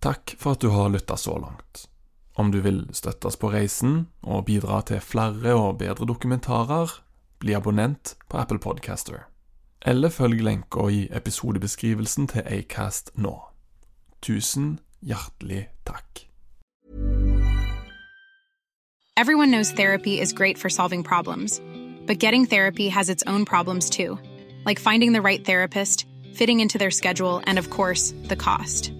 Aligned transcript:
Takk 0.00 0.36
for 0.38 0.54
at 0.54 0.62
du 0.62 0.68
har 0.70 0.88
lytta 0.88 1.16
så 1.16 1.38
langt. 1.38 1.88
Om 2.38 2.50
du 2.50 2.60
vil 2.60 2.84
støtte 2.94 3.26
oss 3.26 3.36
på 3.36 3.50
reisen 3.50 4.06
og 4.22 4.44
bidra 4.46 4.80
til 4.86 5.00
flere 5.02 5.56
og 5.58 5.78
bedre 5.78 6.06
dokumentarer, 6.06 6.92
bli 7.38 7.54
abonnent 7.54 8.14
på 8.30 8.38
Apple 8.38 8.58
Podcaster. 8.58 9.26
Eller 9.86 10.08
følg 10.08 10.42
lenka 10.42 10.86
i 10.90 11.08
episodebeskrivelsen 11.10 12.28
til 12.30 12.46
Acast 12.46 13.10
nå. 13.14 13.34
Tusen 14.22 14.78
hjertelig 15.02 15.68
takk. 15.86 16.24
Everyone 19.16 19.50
knows 19.50 19.72
therapy 19.72 20.20
is 20.20 20.32
great 20.32 20.58
for 20.58 20.68
solving 20.68 21.02
problems, 21.02 21.60
but 22.06 22.20
getting 22.20 22.46
therapy 22.46 22.88
has 22.88 23.08
its 23.08 23.24
own 23.26 23.44
problems 23.44 23.90
too, 23.90 24.16
like 24.64 24.78
finding 24.78 25.12
the 25.12 25.22
right 25.22 25.44
therapist, 25.44 26.06
fitting 26.34 26.60
into 26.60 26.78
their 26.78 26.92
schedule, 26.92 27.42
and 27.46 27.58
of 27.58 27.68
course, 27.68 28.14
the 28.28 28.36
cost. 28.36 28.92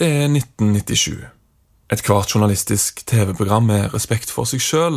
Det 0.00 0.06
er 0.08 0.30
1997. 0.32 1.26
Ethvert 1.92 2.30
journalistisk 2.32 3.02
TV-program 3.06 3.66
med 3.68 3.90
respekt 3.92 4.30
for 4.32 4.48
seg 4.48 4.62
sjøl 4.64 4.94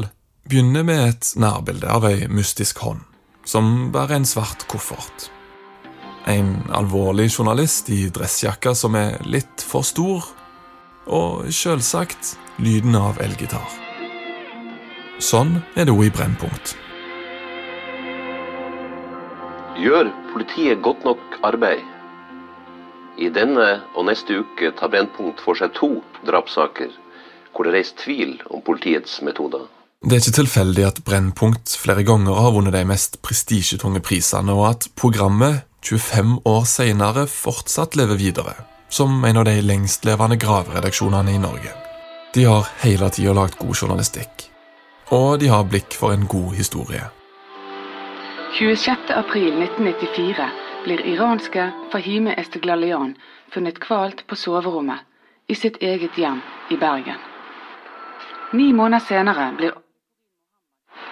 begynner 0.48 0.86
med 0.88 1.02
et 1.10 1.32
nærbilde 1.44 1.90
av 1.92 2.06
ei 2.08 2.30
mystisk 2.32 2.80
hånd, 2.86 3.02
som 3.44 3.90
bærer 3.92 4.22
en 4.22 4.28
svart 4.30 4.64
koffert. 4.72 5.28
En 6.32 6.54
alvorlig 6.72 7.26
journalist 7.34 7.92
i 7.92 8.06
dressjakka 8.16 8.72
som 8.80 8.96
er 8.96 9.20
litt 9.28 9.66
for 9.68 9.84
stor, 9.84 10.24
og 11.12 11.52
selvsagt 11.52 12.38
lyden 12.64 12.96
av 12.96 13.20
elgitar. 13.28 13.68
Sånn 15.20 15.58
er 15.76 15.84
det 15.84 15.92
jo 15.92 16.08
i 16.08 16.14
Brennpunkt. 16.16 16.78
Gjør 19.84 20.16
politiet 20.32 20.80
godt 20.80 21.04
nok 21.04 21.44
arbeid? 21.44 21.93
I 23.18 23.30
denne 23.30 23.84
og 23.94 24.08
neste 24.08 24.40
uke 24.42 24.72
tar 24.78 24.90
Brennpunkt 24.90 25.42
for 25.44 25.58
seg 25.58 25.74
to 25.78 26.00
drapssaker 26.26 26.92
hvor 27.54 27.68
det 27.68 27.74
er 27.74 27.78
reist 27.78 28.00
tvil 28.02 28.40
om 28.50 28.64
politiets 28.66 29.20
metoder. 29.22 29.68
Det 30.04 30.18
er 30.18 30.24
ikke 30.24 30.40
tilfeldig 30.40 30.86
at 30.88 31.02
Brennpunkt 31.06 31.76
flere 31.80 32.04
ganger 32.04 32.40
har 32.42 32.52
vunnet 32.56 32.74
de 32.76 32.82
mest 32.90 33.22
prestisjetunge 33.24 34.02
prisene, 34.04 34.52
og 34.52 34.66
at 34.72 34.88
programmet 35.00 35.62
25 35.86 36.40
år 36.50 36.66
senere 36.68 37.28
fortsatt 37.30 37.96
lever 38.00 38.20
videre, 38.20 38.56
som 38.90 39.24
en 39.24 39.40
av 39.40 39.46
de 39.48 39.56
lengstlevende 39.64 40.40
graveredaksjonene 40.42 41.38
i 41.38 41.40
Norge. 41.46 41.72
De 42.34 42.48
har 42.50 42.68
hele 42.82 43.12
tida 43.14 43.38
lagd 43.38 43.60
god 43.62 43.78
journalistikk, 43.78 44.50
og 45.14 45.38
de 45.40 45.54
har 45.54 45.70
blikk 45.70 45.94
for 45.96 46.16
en 46.18 46.26
god 46.28 46.58
historie. 46.58 47.06
26. 48.58 49.14
april 49.14 49.54
1994 49.62 50.73
blir 50.84 51.06
iranske 51.06 51.72
Fahime 51.92 52.34
Esteglalian 52.34 53.16
funnet 53.54 53.80
kvalt 53.80 54.28
på 54.28 54.36
soverommet 54.36 55.00
i 55.48 55.56
sitt 55.56 55.78
eget 55.82 56.18
hjem 56.18 56.42
i 56.72 56.78
Bergen. 56.78 57.20
Ni 58.54 58.74
måneder 58.74 59.06
senere 59.06 59.52
blir 59.58 59.74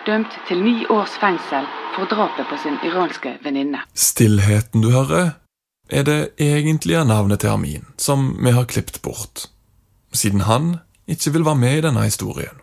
dømt 0.06 0.34
til 0.48 0.64
ni 0.64 0.86
års 0.90 1.18
fengsel 1.22 1.66
for 1.96 2.10
drapet 2.10 2.48
på 2.50 2.58
sin 2.58 2.78
iranske 2.86 3.38
venninne. 3.44 3.84
Stillheten 3.94 4.82
du 4.82 4.92
hører, 4.92 5.36
er 5.90 6.04
det 6.08 6.20
egentlige 6.40 7.04
navnet 7.06 7.42
til 7.42 7.52
Amin, 7.52 7.86
som 7.98 8.38
vi 8.40 8.52
har 8.52 8.66
klippet 8.66 9.02
bort, 9.02 9.48
siden 10.14 10.48
han 10.48 10.78
ikke 11.08 11.34
vil 11.36 11.46
være 11.46 11.64
med 11.64 11.78
i 11.78 11.84
denne 11.88 12.06
historien. 12.08 12.62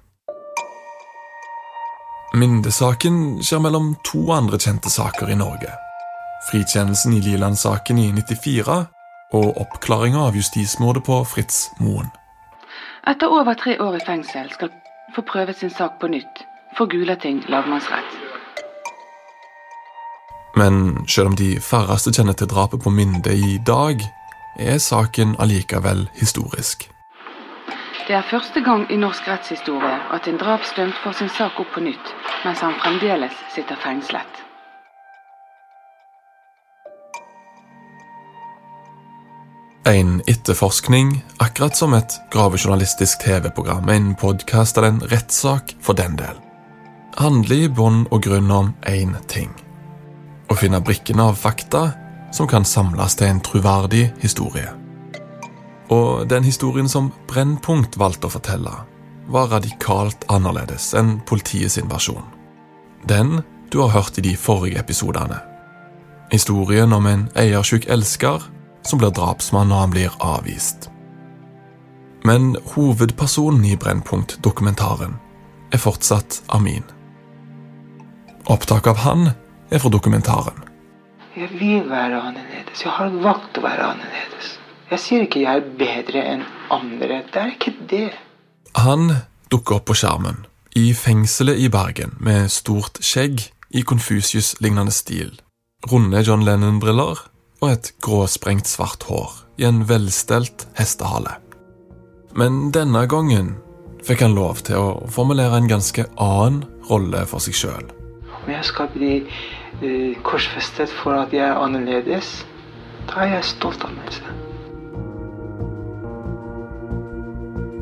Mindesaken 2.35 3.43
skjer 3.43 3.61
mellom 3.65 3.95
to 4.05 4.27
andre 4.33 4.59
kjente 4.61 4.91
saker 4.93 5.31
i 5.33 5.37
Norge. 5.37 5.88
Frikjennelsen 6.51 7.13
i 7.13 7.21
Liland-saken 7.21 7.99
i 7.99 8.13
94 8.13 8.79
og 9.33 9.61
oppklaringa 9.61 10.23
av 10.29 10.37
justismordet 10.37 11.05
på 11.05 11.21
Fritz 11.25 11.69
Moen. 11.81 12.09
Etter 13.07 13.29
over 13.29 13.55
tre 13.55 13.77
år 13.81 13.99
i 13.99 14.05
fengsel 14.07 14.49
skal 14.53 14.73
få 15.17 15.25
prøve 15.29 15.53
sin 15.53 15.71
sak 15.71 16.01
på 16.01 16.09
nytt 16.09 16.45
for 16.77 16.89
Gulating 16.89 17.45
lagmannsrett. 17.49 18.17
Men 20.57 21.07
selv 21.09 21.27
om 21.27 21.37
de 21.37 21.61
færreste 21.61 22.13
kjenner 22.17 22.33
til 22.33 22.49
drapet 22.49 22.83
på 22.83 22.91
Minde 22.91 23.35
i 23.37 23.59
dag, 23.67 24.01
er 24.59 24.79
saken 24.79 25.37
allikevel 25.39 26.09
historisk. 26.15 26.89
Det 28.09 28.17
er 28.17 28.25
første 28.31 28.61
gang 28.65 28.89
i 28.93 28.97
norsk 28.97 29.29
rettshistorie 29.29 30.01
at 30.17 30.29
en 30.29 30.41
drapsdømt 30.41 30.97
får 31.05 31.21
sin 31.21 31.29
sak 31.29 31.61
opp 31.61 31.73
på 31.75 31.85
nytt, 31.85 32.15
mens 32.45 32.65
han 32.65 32.77
fremdeles 32.81 33.37
sitter 33.55 33.77
fengslet. 33.85 34.48
En 39.89 40.23
etterforskning, 40.27 41.25
akkurat 41.37 41.77
som 41.77 41.95
et 41.95 42.13
gravejournalistisk 42.33 43.23
TV-program, 43.23 43.89
en 43.89 44.15
podkast 44.15 44.77
eller 44.77 44.89
en 44.89 44.99
rettssak 45.09 45.71
for 45.81 45.97
den 45.97 46.19
del, 46.19 46.35
handler 47.17 47.57
i 47.57 47.71
bunn 47.73 48.03
og 48.13 48.21
grunn 48.27 48.51
om 48.53 48.69
én 48.85 49.15
ting. 49.33 49.49
Å 50.53 50.57
finne 50.61 50.83
brikkene 50.85 51.31
av 51.31 51.39
fakta 51.41 51.87
som 52.37 52.51
kan 52.51 52.69
samles 52.69 53.17
til 53.17 53.31
en 53.31 53.41
troverdig 53.41 54.11
historie. 54.21 54.69
Og 55.89 56.29
den 56.29 56.45
historien 56.45 56.89
som 56.89 57.09
Brennpunkt 57.33 57.97
valgte 57.97 58.29
å 58.29 58.35
fortelle, 58.37 58.75
var 59.33 59.49
radikalt 59.55 60.29
annerledes 60.29 60.91
enn 61.01 61.17
politiet 61.25 61.81
versjon. 61.89 62.29
Den 63.09 63.41
du 63.73 63.81
har 63.87 63.97
hørt 63.97 64.21
i 64.21 64.29
de 64.29 64.37
forrige 64.37 64.85
episodene. 64.85 65.41
Historien 66.29 66.93
om 66.93 67.09
en 67.09 67.29
eiersjuk 67.41 67.89
elsker 67.89 68.45
som 68.89 69.01
blir 69.01 69.13
drapsmann 69.15 69.71
når 69.71 69.85
han 69.85 69.95
blir 69.95 70.15
avvist. 70.25 70.89
Men 72.27 72.57
hovedpersonen 72.75 73.65
i 73.65 73.77
Brennpunkt-dokumentaren 73.79 75.19
er 75.73 75.83
fortsatt 75.83 76.43
Amin. 76.57 76.85
Opptak 78.49 78.89
av 78.89 79.03
han 79.05 79.31
er 79.71 79.83
fra 79.83 79.93
dokumentaren. 79.93 80.65
Jeg 81.37 81.53
vil 81.61 81.85
være 81.91 82.19
annerledes. 82.19 82.83
Jeg 82.83 82.93
har 82.97 83.13
valgt 83.23 83.61
å 83.61 83.63
være 83.63 83.93
annerledes. 83.93 84.55
Jeg 84.91 85.03
sier 85.05 85.27
ikke 85.27 85.45
jeg 85.45 85.61
er 85.61 85.73
bedre 85.79 86.25
enn 86.33 86.45
andre. 86.73 87.21
Det 87.29 87.43
er 87.43 87.53
ikke 87.55 87.75
det. 87.91 88.09
Han 88.81 89.13
dukker 89.53 89.79
opp 89.79 89.91
på 89.91 89.99
skjermen 90.01 90.47
i 90.77 90.91
fengselet 90.97 91.61
i 91.61 91.69
Bergen 91.73 92.17
med 92.25 92.51
stort 92.53 93.01
skjegg 93.05 93.47
i 93.71 93.85
Confucius-lignende 93.85 94.95
stil, 94.95 95.35
runde 95.91 96.23
John 96.25 96.45
Lennon-briller 96.47 97.21
og 97.61 97.71
et 97.73 97.93
gråsprengt 98.05 98.69
svart 98.71 99.07
hår 99.09 99.33
i 99.59 99.67
en 99.69 99.83
velstelt 99.89 100.67
hestehale. 100.79 101.39
Men 102.39 102.69
denne 102.75 103.07
gangen 103.11 103.57
fikk 104.07 104.23
han 104.23 104.37
lov 104.37 104.63
til 104.69 104.79
å 104.79 105.07
formulere 105.11 105.59
en 105.59 105.71
ganske 105.71 106.07
annen 106.23 106.63
rolle 106.89 107.25
for 107.29 107.43
seg 107.43 107.57
sjøl. 107.59 107.89
Jeg 108.49 108.65
skal 108.65 108.89
bli 108.95 109.15
eh, 109.83 110.15
korsfestet 110.25 110.93
for 111.03 111.19
at 111.19 111.35
jeg 111.35 111.45
er 111.45 111.59
annerledes, 111.59 112.39
da 113.09 113.25
er 113.25 113.39
jeg 113.39 113.51
stolt 113.51 113.85
av 113.85 113.93
meg 113.97 114.13
selv. 114.15 114.45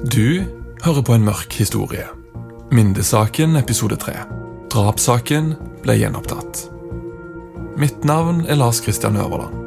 Du 0.07 0.47
hører 0.87 1.03
på 1.03 1.17
en 1.17 1.27
mørk 1.27 1.59
historie. 1.59 2.07
Mindesaken 2.75 3.59
episode 3.61 3.99
3. 4.03 4.17
Drapssaken 4.73 5.53
ble 5.85 5.99
gjenopptatt. 6.01 6.67
Mitt 7.77 8.07
navn 8.09 8.47
er 8.49 8.59
Lars 8.59 8.81
Christian 8.83 9.19
Øverland. 9.21 9.66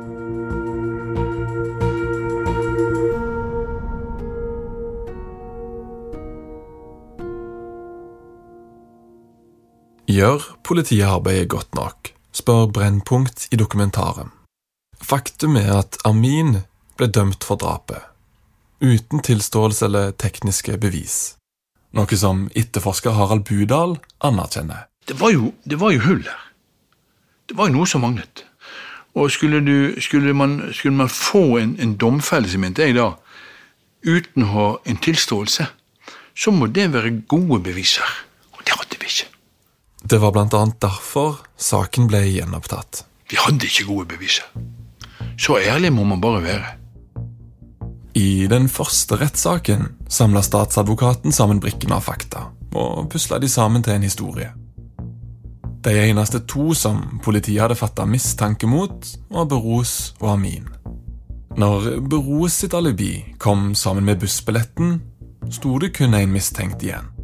Gjør 10.09 10.41
politiet 10.65 11.05
arbeidet 11.05 11.51
godt 11.53 11.75
nok, 11.77 12.09
spør 12.33 12.71
Brennpunkt 12.73 13.43
i 13.53 13.57
dokumentaren. 13.61 14.31
Faktum 14.97 15.53
er 15.59 15.69
at 15.83 15.99
Amin 16.01 16.63
ble 16.97 17.11
dømt 17.13 17.45
for 17.45 17.61
drapet, 17.61 18.01
uten 18.81 19.21
tilståelse 19.21 19.85
eller 19.85 20.15
tekniske 20.17 20.79
bevis. 20.81 21.35
Noe 21.93 22.17
som 22.17 22.47
etterforsker 22.57 23.13
Harald 23.19 23.45
Budal 23.51 23.99
anerkjenner. 24.25 24.87
Det 25.05 25.19
var 25.21 25.29
jo, 25.37 25.53
det 25.69 25.77
var 25.77 25.93
jo 25.93 26.01
hull 26.07 26.25
her. 26.25 26.43
Det 27.45 27.61
var 27.61 27.69
jo 27.69 27.77
noe 27.77 27.93
som 27.93 28.01
manglet. 28.01 28.47
Og 29.13 29.29
skulle, 29.29 29.61
du, 29.61 30.01
skulle, 30.01 30.33
man, 30.33 30.71
skulle 30.73 30.97
man, 30.97 31.09
få 31.09 31.59
en, 31.61 31.77
en 31.77 31.97
domfellelse, 32.01 32.57
mente 32.57 32.81
jeg 32.81 32.97
da, 32.97 33.11
uten 34.09 34.49
å 34.49 34.53
ha 34.57 34.69
en 34.89 34.97
tilståelse, 34.97 35.69
så 36.33 36.49
må 36.55 36.73
det 36.73 36.95
være 36.97 37.19
gode 37.29 37.61
beviser. 37.69 38.23
Og 38.57 38.65
det 38.65 38.73
hadde 38.73 38.97
vi 38.97 39.13
ikke. 39.13 39.35
Det 40.09 40.17
var 40.17 40.37
annet 40.37 40.81
derfor 40.81 41.35
saken 41.57 42.07
ble 42.09 42.23
gjenopptatt. 42.25 43.03
Vi 43.29 43.37
hadde 43.37 43.67
ikke 43.67 43.85
gode 43.85 44.07
beviser. 44.15 44.47
Så 45.37 45.59
ærlig 45.61 45.91
må 45.93 46.03
man 46.03 46.21
bare 46.21 46.41
være. 46.41 46.71
I 48.17 48.47
den 48.49 48.65
første 48.69 49.19
rettssaken 49.21 49.85
samla 50.09 50.41
statsadvokaten 50.41 51.31
sammen 51.31 51.61
brikkene 51.61 51.99
av 51.99 52.07
fakta 52.07 52.47
og 52.73 53.05
pusla 53.13 53.37
de 53.37 53.49
sammen 53.49 53.85
til 53.85 53.99
en 53.99 54.07
historie. 54.07 54.49
De 55.85 55.93
eneste 55.93 56.41
to 56.49 56.73
som 56.73 57.21
politiet 57.23 57.61
hadde 57.61 57.77
fatta 57.77 58.07
mistanke 58.09 58.67
mot, 58.67 59.05
var 59.29 59.45
Beros 59.45 60.15
og 60.19 60.33
Amin. 60.33 60.65
Når 61.53 62.01
Beros 62.09 62.57
sitt 62.63 62.73
alibi 62.73 63.35
kom 63.37 63.75
sammen 63.75 64.09
med 64.09 64.19
bussbilletten, 64.25 64.99
sto 65.53 65.77
det 65.77 65.93
kun 65.93 66.17
én 66.17 66.33
mistenkt 66.33 66.81
igjen. 66.81 67.18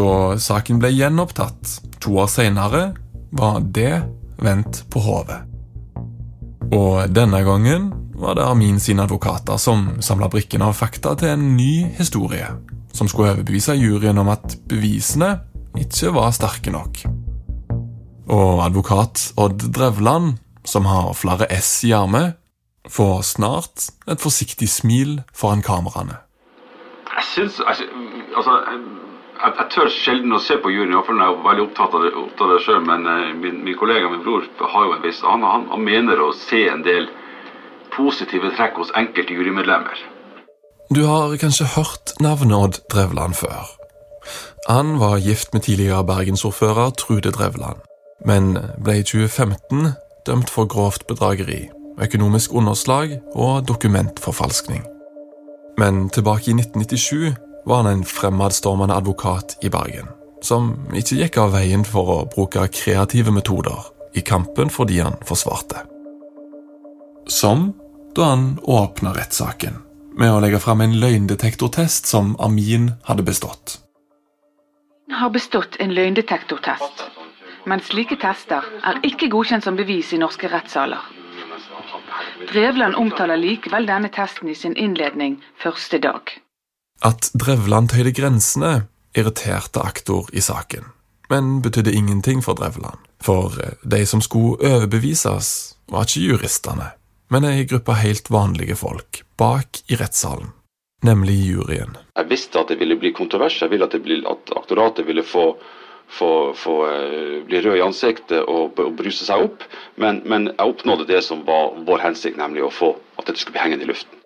Da 0.00 0.38
saken 0.40 0.78
ble 0.80 0.88
gjenopptatt 0.94 1.74
to 2.00 2.14
år 2.22 2.28
seinere, 2.32 2.94
var 3.36 3.58
det 3.60 4.00
vendt 4.40 4.84
på 4.88 5.02
hodet. 5.04 5.42
Og 6.72 7.10
denne 7.12 7.42
gangen 7.44 7.90
var 8.16 8.38
det 8.38 8.46
Armin 8.46 8.78
sine 8.80 9.04
advokater 9.04 9.60
som 9.60 9.98
samla 10.00 10.30
brikkene 10.32 10.70
av 10.70 10.78
fakta 10.78 11.12
til 11.20 11.34
en 11.34 11.44
ny 11.58 11.90
historie, 11.98 12.48
som 12.96 13.10
skulle 13.10 13.34
overbevise 13.34 13.76
juryen 13.76 14.22
om 14.22 14.30
at 14.32 14.56
bevisene 14.70 15.34
ikke 15.76 16.14
var 16.16 16.32
sterke 16.32 16.72
nok. 16.72 17.02
Og 18.30 18.64
advokat 18.64 19.34
Odd 19.36 19.68
Drevland, 19.68 20.38
som 20.64 20.88
har 20.88 21.12
flere 21.18 21.50
S 21.58 21.74
i 21.84 21.92
armet, 21.96 22.38
får 22.88 23.22
snart 23.34 23.90
et 24.08 24.22
forsiktig 24.22 24.70
smil 24.70 25.18
foran 25.36 25.60
kameraene. 25.66 26.22
Jeg 27.10 27.26
syns 27.34 27.60
altså, 27.66 27.84
jeg, 29.42 29.54
jeg, 29.58 29.66
tør 29.74 29.90
sjelden 29.94 30.36
å 30.36 30.40
se 30.42 30.56
på 30.60 30.72
juryen, 30.72 30.94
iallfall 30.94 31.18
når 31.18 31.26
jeg 31.26 31.36
er 31.36 31.44
veldig 31.46 31.64
opptatt 31.66 31.96
av 31.96 32.04
det, 32.04 32.12
opptatt 32.20 32.64
sjøl. 32.64 32.80
Men 32.86 33.08
uh, 33.08 33.32
min, 33.36 33.60
min, 33.64 33.76
kollega, 33.80 34.10
min 34.12 34.22
bror, 34.24 34.46
har 34.74 34.86
jo 34.86 34.94
en 34.96 35.04
viss 35.04 35.22
han, 35.26 35.44
han, 35.46 35.66
han, 35.72 35.84
mener 35.84 36.22
å 36.22 36.30
se 36.36 36.66
en 36.70 36.84
del 36.86 37.08
positive 37.94 38.52
trekk 38.56 38.80
hos 38.82 38.94
enkelte 38.98 39.36
jurymedlemmer. 39.36 40.06
Du 40.90 41.04
har 41.06 41.36
kanskje 41.38 41.68
hørt 41.76 42.14
navnet 42.20 42.56
Odd 42.56 42.80
Drevland 42.92 43.38
før. 43.38 43.68
Han 44.68 44.98
var 45.00 45.22
gift 45.22 45.54
med 45.54 45.64
tidligere 45.66 46.04
bergensordfører 46.06 46.92
Trude 46.98 47.32
Drevland, 47.34 47.80
men 48.26 48.56
ble 48.82 49.00
i 49.00 49.04
2015 49.06 49.94
dømt 50.26 50.50
for 50.52 50.68
grovt 50.70 51.06
bedrageri, 51.08 51.70
økonomisk 52.02 52.52
underslag 52.54 53.16
og 53.34 53.68
dokumentforfalskning. 53.68 54.84
Men 55.80 56.10
tilbake 56.12 56.52
i 56.52 56.58
1997 56.58 57.49
var 57.70 57.76
han 57.76 57.86
en 57.86 58.04
fremadstormende 58.04 58.94
advokat 58.94 59.58
i 59.62 59.68
Bergen, 59.70 60.08
som 60.42 60.72
ikke 60.90 61.20
gikk 61.20 61.36
av 61.38 61.52
veien 61.54 61.84
for 61.86 62.08
å 62.10 62.16
bruke 62.32 62.64
kreative 62.74 63.30
metoder 63.30 63.84
i 64.18 64.24
kampen 64.26 64.72
for 64.74 64.90
de 64.90 64.98
han 64.98 65.20
forsvarte. 65.28 65.84
Som 67.30 67.68
da 68.16 68.32
han 68.32 68.58
åpna 68.66 69.14
rettssaken 69.14 69.78
med 70.18 70.34
å 70.34 70.42
legge 70.42 70.58
fram 70.58 70.82
en 70.82 70.98
løgndetektortest 70.98 72.10
som 72.10 72.34
Amin 72.42 72.90
hadde 73.06 73.28
bestått. 73.30 73.78
Har 75.14 75.30
bestått 75.30 75.78
en 75.78 75.94
løgndetektortest, 75.94 77.06
men 77.70 77.86
slike 77.86 78.18
tester 78.18 78.66
er 78.82 79.02
ikke 79.06 79.30
godkjent 79.30 79.70
som 79.70 79.78
bevis 79.78 80.10
i 80.10 80.18
norske 80.18 80.50
rettssaler. 80.50 81.06
Drevland 82.50 82.98
omtaler 82.98 83.38
likevel 83.38 83.86
denne 83.86 84.10
testen 84.10 84.50
i 84.50 84.58
sin 84.58 84.74
innledning 84.74 85.38
første 85.62 86.02
dag. 86.02 86.40
At 87.00 87.30
Drevland 87.32 87.94
tøyde 87.94 88.12
grensene, 88.12 88.84
irriterte 89.16 89.80
aktor 89.80 90.28
i 90.36 90.42
saken, 90.44 90.84
men 91.32 91.62
betydde 91.64 91.94
ingenting 91.96 92.42
for 92.44 92.58
Drevland. 92.58 93.00
For 93.24 93.56
de 93.82 94.04
som 94.06 94.20
skulle 94.20 94.60
overbevises, 94.60 95.76
var 95.88 96.04
ikke 96.04 96.26
juristene, 96.28 96.92
men 97.32 97.48
ei 97.48 97.64
gruppe 97.64 97.96
helt 97.98 98.28
vanlige 98.30 98.76
folk 98.76 99.22
bak 99.40 99.80
i 99.88 99.96
rettssalen, 99.96 100.52
nemlig 101.02 101.38
juryen. 101.48 101.96
Jeg 102.20 102.28
visste 102.28 102.60
at 102.60 102.68
det 102.68 102.78
ville 102.82 102.98
bli 103.00 103.14
kontrovers, 103.16 103.56
jeg 103.62 103.72
ville 103.72 103.88
at, 103.88 103.96
ble, 104.04 104.20
at 104.28 104.52
aktoratet 104.60 105.08
ville 105.08 105.24
få, 105.24 105.54
få, 106.06 106.30
få 106.52 106.78
uh, 106.84 107.40
bli 107.48 107.64
rød 107.64 107.80
i 107.80 107.84
ansiktet 107.88 108.44
og, 108.44 108.76
og 108.76 108.92
bruse 109.00 109.24
seg 109.24 109.48
opp, 109.48 109.64
men, 109.96 110.20
men, 110.28 110.52
jeg 110.52 110.74
oppnådde 110.76 111.08
det 111.08 111.24
som 111.24 111.46
var 111.48 111.78
vår 111.88 112.10
hensikt, 112.10 112.36
nemlig 112.38 112.68
å 112.68 112.74
få 112.74 112.92
at 113.16 113.24
dette 113.24 113.40
skulle 113.40 113.56
bli 113.56 113.64
hengende 113.64 113.88
i 113.88 113.92
luften. 113.94 114.20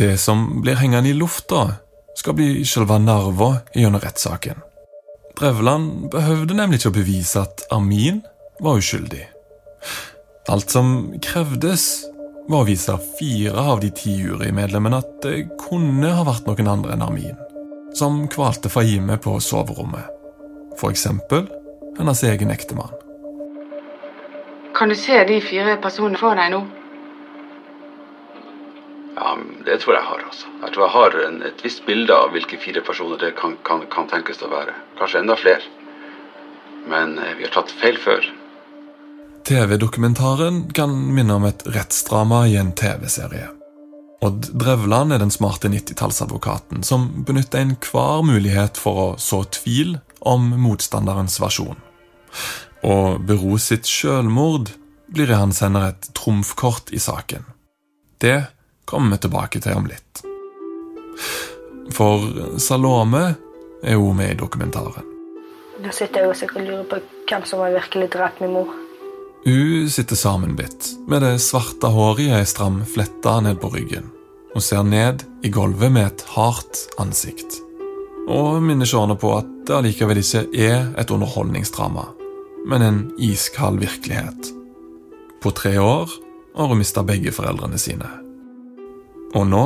Det 0.00 0.16
som 0.18 0.48
blir 0.64 0.80
hengende 0.80 1.12
i 1.12 1.16
lufta, 1.16 1.66
skal 2.16 2.36
bli 2.36 2.64
selve 2.64 2.98
nerva 3.02 3.50
gjennom 3.74 4.00
rettssaken. 4.02 4.62
Drevland 5.36 6.08
behøvde 6.12 6.56
nemlig 6.56 6.80
ikke 6.80 6.94
å 6.94 6.96
bevise 6.96 7.42
at 7.44 7.66
Amin 7.74 8.22
var 8.64 8.80
uskyldig. 8.80 9.26
Alt 10.48 10.72
som 10.72 10.92
krevdes, 11.22 12.06
var 12.48 12.62
å 12.62 12.68
vise 12.68 12.94
fire 13.18 13.62
av 13.72 13.80
de 13.82 13.90
ti 13.90 14.12
jurymedlemmene 14.20 15.00
at 15.02 15.08
det 15.24 15.48
kunne 15.58 16.12
ha 16.14 16.22
vært 16.26 16.46
noen 16.46 16.70
andre 16.70 16.94
enn 16.94 17.02
Amin, 17.02 17.34
som 17.98 18.22
kvalte 18.30 18.70
Fahime 18.70 19.18
på 19.18 19.34
soverommet. 19.42 20.06
For 20.78 20.94
eksempel 20.94 21.48
hennes 21.98 22.22
egen 22.22 22.52
ektemann. 22.54 22.94
Kan 24.76 24.92
du 24.92 24.94
se 24.94 25.24
de 25.24 25.40
fire 25.40 25.78
personene 25.82 26.20
for 26.20 26.38
deg 26.38 26.52
nå? 26.52 26.62
Ja, 29.16 29.32
det 29.64 29.80
tror 29.80 29.96
jeg 29.96 30.04
har. 30.04 30.24
altså. 30.28 30.46
Jeg 30.62 30.72
tror 30.74 30.84
jeg 30.84 30.94
har 30.94 31.18
en, 31.26 31.42
et 31.48 31.62
visst 31.64 31.86
bilde 31.86 32.14
av 32.14 32.34
hvilke 32.36 32.58
fire 32.60 32.82
personer 32.84 33.20
det 33.20 33.32
kan, 33.38 33.56
kan, 33.64 33.86
kan 33.92 34.08
tenkes 34.10 34.42
å 34.44 34.50
være. 34.52 34.74
Kanskje 34.98 35.22
enda 35.24 35.36
flere. 35.40 35.64
Men 36.86 37.16
eh, 37.18 37.32
vi 37.38 37.46
har 37.46 37.54
tatt 37.54 37.72
feil 37.80 37.96
før. 37.98 38.28
TV-dokumentaren 39.46 40.66
kan 40.74 40.92
minne 41.14 41.38
om 41.38 41.46
et 41.48 41.62
rettsdrama 41.70 42.44
i 42.50 42.58
en 42.60 42.74
TV-serie. 42.76 43.52
Odd 44.26 44.48
Drevland 44.58 45.14
er 45.14 45.20
den 45.22 45.32
smarte 45.32 45.70
90-tallsadvokaten 45.70 46.82
som 46.84 47.08
benytter 47.28 47.62
enhver 47.62 48.24
mulighet 48.26 48.80
for 48.80 49.02
å 49.02 49.08
så 49.22 49.44
tvil 49.54 49.98
om 50.26 50.48
motstanderens 50.60 51.38
versjon. 51.40 51.78
Og 52.84 53.22
Bero 53.28 53.56
sitt 53.62 53.88
selvmord 53.88 54.72
blir 55.12 55.30
i 55.30 55.38
hans 55.38 55.62
hender 55.62 55.92
et 55.92 56.10
trumfkort 56.16 56.90
i 56.92 57.00
saken. 57.00 57.46
Det 58.20 58.48
kommer 58.86 59.16
vi 59.16 59.26
tilbake 59.26 59.60
til 59.60 59.76
om 59.76 59.90
litt. 59.90 60.22
For 61.94 62.58
Salome 62.60 63.26
er 63.82 64.00
hun 64.00 64.16
med 64.16 64.34
i 64.34 64.38
dokumentaren. 64.38 65.12
Da 65.84 65.92
sitter 65.92 66.24
jeg 66.24 66.32
og 66.32 66.60
lurer 66.62 66.84
på 66.88 67.00
hvem 67.28 67.44
som 67.46 67.62
har 67.62 67.74
virkelig 67.76 68.08
drept 68.14 68.40
min 68.40 68.54
mor. 68.56 68.72
Hun 69.46 69.90
sitter 69.92 70.18
sammenbitt, 70.18 70.88
med 71.06 71.22
det 71.22 71.36
svarte 71.44 71.92
håret 71.92 72.24
i 72.24 72.32
ei 72.34 72.46
stram 72.48 72.80
flette 72.88 73.34
ned 73.44 73.60
på 73.62 73.70
ryggen, 73.74 74.10
Hun 74.56 74.62
ser 74.62 74.82
ned 74.82 75.22
i 75.44 75.50
gulvet 75.52 75.92
med 75.92 76.06
et 76.06 76.22
hardt 76.32 76.78
ansikt. 76.98 77.58
Og 78.28 78.62
minner 78.62 78.88
Shana 78.88 79.14
på 79.14 79.34
at 79.36 79.50
det 79.68 79.76
allikevel 79.76 80.22
ikke 80.22 80.46
er 80.56 80.94
et 80.98 81.10
underholdningsdrama, 81.12 82.06
men 82.66 82.82
en 82.82 83.00
iskald 83.20 83.78
virkelighet. 83.78 84.48
På 85.42 85.52
tre 85.52 85.76
år 85.78 86.10
har 86.56 86.72
hun 86.72 86.80
mista 86.80 87.04
begge 87.04 87.36
foreldrene 87.36 87.78
sine. 87.78 88.25
Og 89.34 89.46
nå 89.46 89.64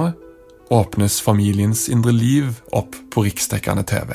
åpnes 0.71 1.21
familiens 1.23 1.89
indre 1.89 2.13
liv 2.13 2.61
opp 2.73 2.97
på 3.11 3.25
riksdekkende 3.27 3.85
TV. 3.85 4.15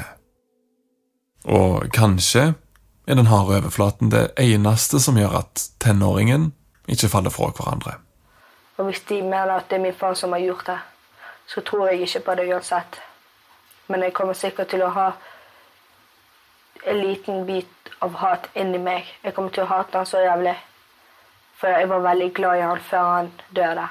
Og 1.45 1.89
kanskje 1.93 2.53
er 3.05 3.19
den 3.19 3.29
harde 3.29 3.59
overflaten 3.59 4.09
det 4.09 4.31
eneste 4.41 4.99
som 4.99 5.19
gjør 5.19 5.41
at 5.43 5.67
tenåringen 5.83 6.53
ikke 6.87 7.11
faller 7.11 7.33
fra 7.33 7.51
hverandre. 7.51 7.97
Og 8.77 8.89
hvis 8.89 9.03
de 9.09 9.21
mener 9.21 9.57
at 9.57 9.69
det 9.69 9.77
er 9.77 9.85
min 9.85 9.93
far 9.93 10.13
som 10.13 10.33
har 10.33 10.39
gjort 10.39 10.65
det, 10.67 10.79
så 11.47 11.61
tror 11.61 11.87
jeg 11.87 12.01
ikke 12.01 12.23
på 12.25 12.35
det 12.35 12.47
uansett. 12.53 13.01
Men 13.87 14.03
jeg 14.03 14.13
kommer 14.13 14.33
sikkert 14.33 14.71
til 14.73 14.81
å 14.81 14.93
ha 14.95 15.11
en 16.85 17.01
liten 17.01 17.45
bit 17.45 17.91
av 18.01 18.17
hat 18.21 18.49
inni 18.55 18.79
meg. 18.81 19.05
Jeg 19.23 19.33
kommer 19.33 19.53
til 19.53 19.63
å 19.63 19.69
hate 19.69 19.97
han 19.97 20.09
så 20.09 20.23
jævlig. 20.23 20.55
For 21.59 21.71
jeg 21.71 21.89
var 21.89 22.03
veldig 22.03 22.31
glad 22.33 22.57
i 22.57 22.65
han 22.65 22.81
før 22.89 23.11
han 23.11 23.31
døde. 23.55 23.85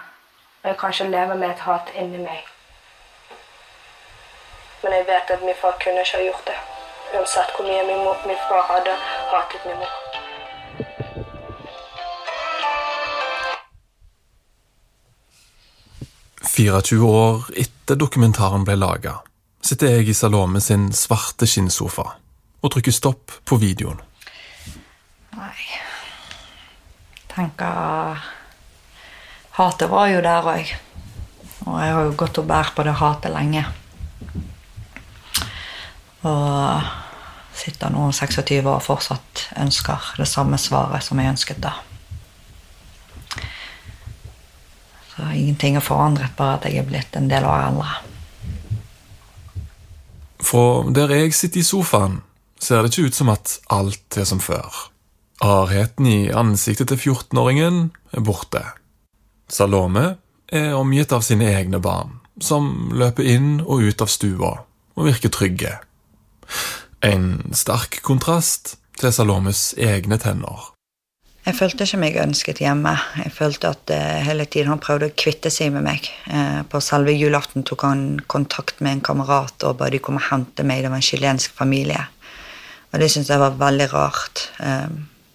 Og 0.64 0.70
jeg 0.70 0.76
kan 0.78 0.90
ikke 0.90 1.10
leve 1.10 1.34
med 1.34 1.50
et 1.50 1.58
hat 1.58 1.90
inni 1.94 2.18
meg. 2.18 2.44
Men 4.82 4.92
jeg 4.92 5.04
vet 5.06 5.30
at 5.34 5.42
min 5.44 5.58
far 5.60 5.74
kunne 5.82 6.00
ikke 6.00 6.16
ha 6.16 6.22
gjort 6.24 6.46
det. 6.46 6.54
Uansett 7.18 7.50
hvor 7.56 7.66
mye 7.68 7.82
min, 7.88 7.98
mor, 8.04 8.16
min 8.24 8.38
far 8.48 8.62
hadde 8.70 8.94
hatet 9.32 9.66
min 9.68 9.76
mor. 9.82 9.92
«24 16.54 17.08
år 17.08 17.44
etter 17.60 17.98
dokumentaren 18.00 18.64
ble 18.64 18.76
laga, 18.78 19.18
sitter 19.60 19.98
jeg 19.98 20.08
i 20.08 20.14
Salome 20.16 20.62
sin 20.64 20.86
svarte 20.96 21.48
skinnsofa 21.50 22.06
og 22.64 22.72
trykker 22.72 22.94
stopp 22.94 23.36
på 23.44 23.58
videoen. 23.60 24.00
Nei 25.36 25.66
Tenker 27.34 28.24
Hatet 29.54 29.90
var 29.90 30.08
jo 30.10 30.22
der 30.24 30.50
òg. 30.50 30.74
Og 31.64 31.78
jeg 31.80 31.94
har 31.94 32.04
jo 32.08 32.14
gått 32.18 32.40
og 32.42 32.46
båret 32.50 32.74
på 32.74 32.84
det 32.84 32.96
hatet 32.98 33.32
lenge. 33.32 33.62
Og 36.26 36.88
sitter 37.54 37.92
nå 37.94 38.08
26 38.10 38.64
år 38.64 38.74
og 38.74 38.82
fortsatt 38.82 39.44
ønsker 39.62 40.10
det 40.18 40.26
samme 40.28 40.58
svaret 40.58 41.06
som 41.06 41.20
jeg 41.22 41.36
ønsket 41.36 41.62
da. 41.62 41.76
Så 45.14 45.30
ingenting 45.30 45.78
er 45.78 45.84
forandret, 45.86 46.34
bare 46.34 46.58
at 46.58 46.66
jeg 46.66 46.82
er 46.82 46.88
blitt 46.88 47.14
en 47.14 47.30
del 47.30 47.46
av 47.46 47.68
eldre. 47.68 47.92
Fra 50.44 50.64
der 50.98 51.14
jeg 51.14 51.36
sitter 51.38 51.62
i 51.62 51.68
sofaen, 51.68 52.22
ser 52.58 52.82
det 52.82 52.90
ikke 52.90 53.12
ut 53.12 53.22
som 53.22 53.30
at 53.30 53.58
alt 53.72 54.18
er 54.18 54.26
som 54.26 54.42
før. 54.42 54.88
Hardheten 55.44 56.08
i 56.10 56.18
ansiktet 56.34 56.90
til 56.90 56.98
14-åringen 57.14 57.92
er 58.10 58.26
borte. 58.26 58.64
Salome 59.54 60.16
er 60.50 60.72
omgitt 60.74 61.12
av 61.14 61.22
sine 61.22 61.46
egne 61.54 61.78
barn, 61.78 62.16
som 62.42 62.90
løper 62.94 63.26
inn 63.36 63.60
og 63.62 63.86
ut 63.86 64.02
av 64.02 64.10
stua 64.10 64.54
og 64.94 65.06
virker 65.06 65.30
trygge. 65.30 65.76
En 67.04 67.54
sterk 67.54 68.00
kontrast 68.02 68.74
til 68.98 69.14
Salomes 69.14 69.72
egne 69.78 70.18
tenner. 70.18 70.70
Jeg 71.44 71.58
følte 71.58 71.84
ikke 71.84 72.00
meg 72.00 72.18
ønsket 72.22 72.62
hjemme. 72.64 72.94
Jeg 73.20 73.30
følte 73.36 73.70
at 73.74 73.90
uh, 73.92 74.20
hele 74.24 74.46
tiden 74.48 74.72
han 74.72 74.80
prøvde 74.80 75.10
å 75.10 75.16
kvitte 75.22 75.52
seg 75.52 75.74
med 75.74 75.84
meg. 75.84 76.08
Uh, 76.24 76.64
på 76.66 76.80
selve 76.82 77.12
julaften 77.12 77.66
tok 77.68 77.84
han 77.84 78.04
kontakt 78.32 78.80
med 78.80 78.96
en 78.96 79.04
kamerat 79.04 79.66
og 79.68 79.76
ba 79.82 79.90
de 79.92 80.00
komme 80.02 80.22
og 80.22 80.30
hente 80.30 80.64
meg. 80.64 80.82
Det 80.82 80.90
var 80.90 81.02
en 81.02 81.10
chilensk 81.12 81.54
familie. 81.54 82.00
Og 82.90 83.02
det 83.02 83.10
syntes 83.12 83.30
jeg 83.34 83.42
var 83.44 83.60
veldig 83.60 83.90
rart. 83.92 84.48
Uh, 84.56 84.88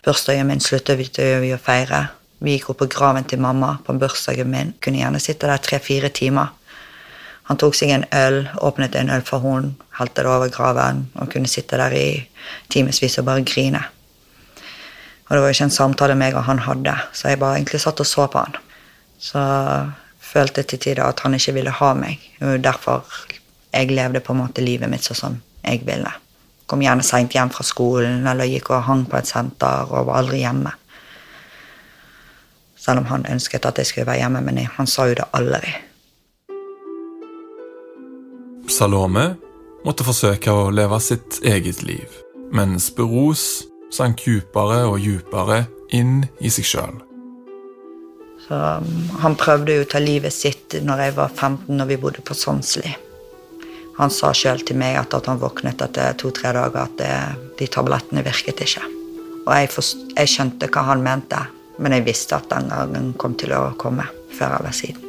bursdagen 0.03 0.49
min 0.49 0.63
sluttet 0.65 0.97
vi 0.97 1.53
å 1.53 1.61
feire. 1.61 2.07
Vi 2.39 2.55
gikk 2.55 2.69
opp 2.71 2.79
på 2.83 2.87
graven 2.91 3.27
til 3.27 3.41
mamma 3.43 3.75
på 3.85 3.95
bursdagen 3.99 4.49
min. 4.51 4.73
Kunne 4.79 5.01
gjerne 5.01 5.19
sitte 5.19 5.47
der 5.49 5.61
tre-fire 5.63 6.09
timer. 6.09 6.53
Han 7.49 7.57
tok 7.57 7.75
seg 7.75 7.91
en 7.91 8.05
øl, 8.13 8.43
åpnet 8.61 8.95
en 8.95 9.09
øl 9.09 9.23
for 9.25 9.41
hun, 9.41 9.71
helte 9.97 10.21
det 10.21 10.29
over 10.29 10.51
graven 10.53 11.07
og 11.17 11.31
kunne 11.33 11.49
sitte 11.49 11.79
der 11.81 11.95
i 11.97 12.09
timevis 12.69 13.17
og 13.17 13.25
bare 13.25 13.41
grine. 13.41 13.81
Og 15.25 15.35
det 15.35 15.41
var 15.41 15.49
jo 15.49 15.55
ikke 15.57 15.67
en 15.67 15.73
samtale 15.73 16.17
meg 16.17 16.37
og 16.37 16.45
han 16.45 16.61
hadde, 16.65 16.93
så 17.13 17.31
jeg 17.31 17.41
bare 17.41 17.57
egentlig 17.57 17.81
satt 17.81 17.99
og 18.01 18.07
så 18.09 18.27
på 18.29 18.43
han. 18.43 18.55
Så 19.17 19.41
følte 20.29 20.63
til 20.63 20.79
tider 20.79 21.03
at 21.05 21.19
han 21.25 21.35
ikke 21.37 21.55
ville 21.57 21.73
ha 21.73 21.91
meg. 21.97 22.21
Og 22.45 22.61
derfor 22.63 23.05
jeg 23.73 23.91
levde 23.91 24.21
på 24.21 24.33
en 24.33 24.43
måte 24.43 24.65
livet 24.65 24.89
mitt 24.89 25.05
sånn 25.05 25.17
som 25.17 25.39
jeg 25.65 25.83
ville. 25.89 26.11
Kom 26.69 26.85
gjerne 26.85 27.05
seint 27.05 27.33
hjem 27.33 27.49
fra 27.53 27.65
skolen 27.65 28.29
eller 28.29 28.49
gikk 28.49 28.69
og 28.75 28.85
hang 28.85 29.07
på 29.09 29.17
et 29.17 29.29
senter 29.29 29.89
og 29.89 30.05
var 30.09 30.21
aldri 30.21 30.43
hjemme. 30.43 30.73
Selv 32.79 33.03
om 33.03 33.09
han 33.11 33.27
ønsket 33.27 33.67
at 33.67 33.77
jeg 33.81 33.89
skulle 33.89 34.07
være 34.07 34.23
hjemme, 34.23 34.41
men 34.45 34.63
han 34.77 34.87
sa 34.87 35.09
jo 35.09 35.17
det 35.19 35.27
aldri. 35.35 35.73
Salome 38.69 39.33
måtte 39.83 40.05
forsøke 40.07 40.53
å 40.53 40.69
leve 40.71 40.99
sitt 41.03 41.41
eget 41.43 41.83
liv, 41.83 42.07
mens 42.55 42.89
Beros 42.95 43.65
sank 43.91 44.23
dypere 44.23 44.83
og 44.87 45.01
dypere 45.03 45.63
inn 45.95 46.23
i 46.39 46.51
seg 46.53 46.67
sjøl. 46.69 46.97
Han 48.49 49.35
prøvde 49.37 49.75
jo 49.75 49.85
å 49.85 49.89
ta 49.89 49.99
livet 50.01 50.33
sitt 50.33 50.79
når 50.85 51.03
jeg 51.03 51.15
var 51.19 51.33
15 51.35 51.75
og 51.75 51.89
vi 51.89 51.99
bodde 52.01 52.23
på 52.25 52.37
Sonsli. 52.37 52.89
Han 53.99 54.13
sa 54.13 54.31
sjøl 54.33 54.63
til 54.65 54.79
meg 54.79 54.95
at, 54.95 55.13
at 55.13 55.27
han 55.27 55.41
våknet 55.41 55.81
etter 55.83 56.15
to-tre 56.17 56.53
dager 56.55 56.85
at 56.85 56.95
det, 57.01 57.13
de 57.59 57.67
tablettene 57.67 58.23
virket 58.25 58.63
ikke. 58.63 58.85
Og 59.43 59.51
jeg, 59.53 59.69
jeg, 60.15 60.31
skjønte 60.31 60.69
hva 60.71 60.85
han 60.87 61.03
mente, 61.03 61.41
men 61.79 61.95
jeg 61.95 62.05
visste 62.07 62.37
at 62.37 62.49
den 62.51 62.69
gangen 62.71 63.13
kom 63.19 63.37
til 63.39 63.53
å 63.55 63.69
komme 63.79 64.05
før 64.35 64.59
eller 64.59 64.75
siden. 64.75 65.05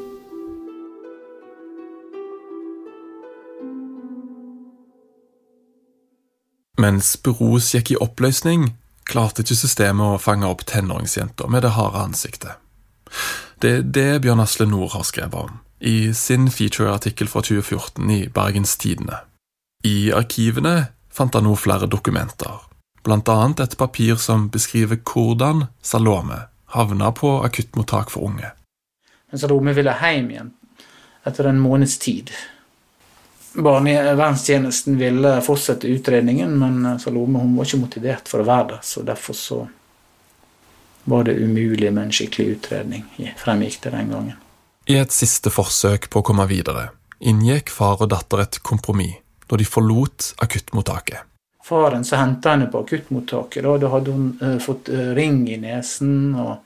Mens 6.81 7.13
Beros 7.21 7.75
gikk 7.75 7.93
i 7.93 7.99
oppløsning, 8.01 8.71
klarte 9.05 9.45
ikke 9.45 9.59
systemet 9.59 10.15
å 10.15 10.23
fange 10.23 10.49
opp 10.49 10.63
tenåringsjenta 10.71 11.51
med 11.51 11.67
det 11.67 11.75
harde 11.77 12.07
ansiktet. 12.09 12.57
Det 13.61 13.73
er 13.81 13.83
det 13.85 14.23
Bjørn 14.25 14.41
Asle 14.41 14.65
Nord 14.71 14.95
har 14.95 15.05
skrevet 15.05 15.51
om 15.51 15.59
i 15.81 16.13
sin 16.15 16.51
featureartikkel 16.53 17.29
fra 17.29 17.41
2014 17.43 18.11
i 18.13 18.21
Bergens 18.33 18.77
Tidende. 18.77 19.23
I 19.85 20.13
arkivene 20.13 20.91
fant 21.13 21.35
han 21.35 21.47
nå 21.49 21.55
flere 21.57 21.89
dokumenter, 21.89 22.61
annet 23.09 23.61
et 23.65 23.77
papir 23.81 24.21
som 24.21 24.51
beskriver 24.53 25.01
hvordan 25.01 25.67
Salome 25.83 26.43
havna 26.75 27.13
på 27.17 27.33
akuttmottak 27.47 28.11
for 28.11 28.29
unge. 28.29 28.53
Men 29.31 29.43
Salome 29.43 29.75
ville 29.77 29.95
hjem 30.01 30.31
igjen 30.31 30.51
etter 31.29 31.51
en 31.51 31.61
måneds 31.61 31.99
tid. 31.99 32.31
Barnevernstjenesten 33.53 34.97
ville 34.99 35.35
fortsette 35.45 35.91
utredningen, 35.91 36.55
men 36.59 36.99
Salome 37.03 37.43
hun 37.43 37.57
var 37.59 37.69
ikke 37.69 37.83
motivert 37.83 38.31
for 38.31 38.43
å 38.43 38.47
være 38.49 38.69
der. 38.75 38.85
Så 38.87 39.03
derfor 39.07 39.37
så 39.37 39.59
var 41.11 41.27
det 41.27 41.37
umulig 41.41 41.91
med 41.93 42.07
en 42.07 42.15
skikkelig 42.15 42.57
utredning, 42.57 43.05
fremgikk 43.41 43.81
det 43.83 43.93
den 43.97 44.15
gangen. 44.15 44.41
I 44.87 44.97
et 45.03 45.13
siste 45.15 45.53
forsøk 45.53 46.09
på 46.11 46.23
å 46.23 46.27
komme 46.27 46.47
videre 46.51 46.91
inngikk 47.21 47.71
far 47.73 48.01
og 48.01 48.11
datter 48.15 48.45
et 48.45 48.61
kompromiss 48.65 49.19
da 49.51 49.59
de 49.59 49.67
forlot 49.67 50.35
akuttmottaket. 50.45 51.27
Faren 51.65 52.05
så 52.05 52.17
henta 52.17 52.55
henne 52.55 52.67
på 52.73 52.81
akuttmottaket. 52.85 53.63
Da, 53.65 53.77
da 53.79 53.93
hadde 53.93 54.15
hun 54.15 54.31
uh, 54.43 54.57
fått 54.63 54.89
uh, 54.93 55.11
ring 55.17 55.43
i 55.51 55.59
nesen, 55.61 56.35
og 56.35 56.57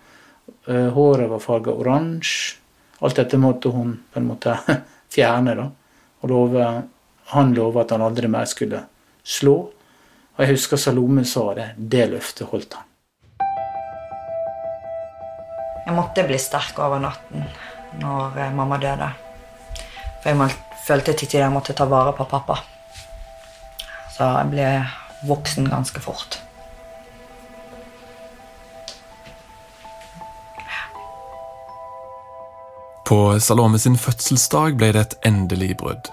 uh, 0.71 0.89
håret 0.95 1.31
var 1.33 1.43
farga 1.43 1.75
oransje. 1.75 2.61
Alt 3.05 3.19
dette 3.19 3.37
måtte 3.37 3.69
hun 3.75 3.97
på 4.13 4.21
en 4.21 4.29
måte 4.31 4.55
fjerne. 5.15 5.57
da. 5.59 5.69
Og 6.23 6.31
love, 6.31 6.69
han 7.35 7.55
lova 7.55 7.83
at 7.83 7.93
han 7.93 8.05
aldri 8.07 8.31
mer 8.33 8.49
skulle 8.49 8.81
slå. 9.25 9.57
Og 10.35 10.43
jeg 10.43 10.55
husker 10.55 10.81
Salome 10.81 11.25
sa 11.29 11.51
det. 11.55 11.69
Det 11.77 12.09
løftet 12.11 12.49
holdt 12.51 12.79
han. 12.79 12.91
Jeg 15.85 15.95
måtte 15.95 16.25
bli 16.25 16.39
sterk 16.41 16.79
over 16.81 17.03
natten 17.03 17.45
når 18.01 18.39
eh, 18.41 18.55
mamma 18.57 18.79
døde. 18.81 19.11
For 20.23 20.33
jeg 20.33 20.57
følte 20.87 21.13
til 21.13 21.29
tider 21.29 21.45
jeg 21.45 21.55
måtte 21.55 21.77
ta 21.77 21.87
vare 21.89 22.15
på 22.17 22.25
pappa. 22.31 22.57
Så 24.15 24.27
jeg 24.31 24.51
ble 24.53 24.67
voksen 25.27 25.67
ganske 25.73 26.01
fort. 26.03 26.39
På 33.05 33.41
Salome 33.41 33.79
sin 33.79 33.99
fødselsdag 34.01 34.79
ble 34.79 34.93
det 34.95 35.03
et 35.03 35.17
endelig 35.29 35.75
brudd. 35.83 36.07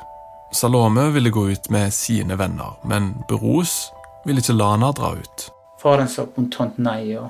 Salome 0.52 1.06
ville 1.16 1.32
gå 1.32 1.46
ut 1.54 1.70
med 1.72 1.94
sine 1.96 2.36
venner, 2.36 2.74
men 2.84 3.14
Beros 3.30 3.92
ville 4.26 4.42
ikke 4.44 4.58
la 4.58 4.74
henne 4.74 4.90
dra 4.98 5.14
ut. 5.16 5.46
Faren 5.80 6.10
sa 6.12 6.26
kontant 6.26 6.82
nei 6.82 7.14
og 7.16 7.30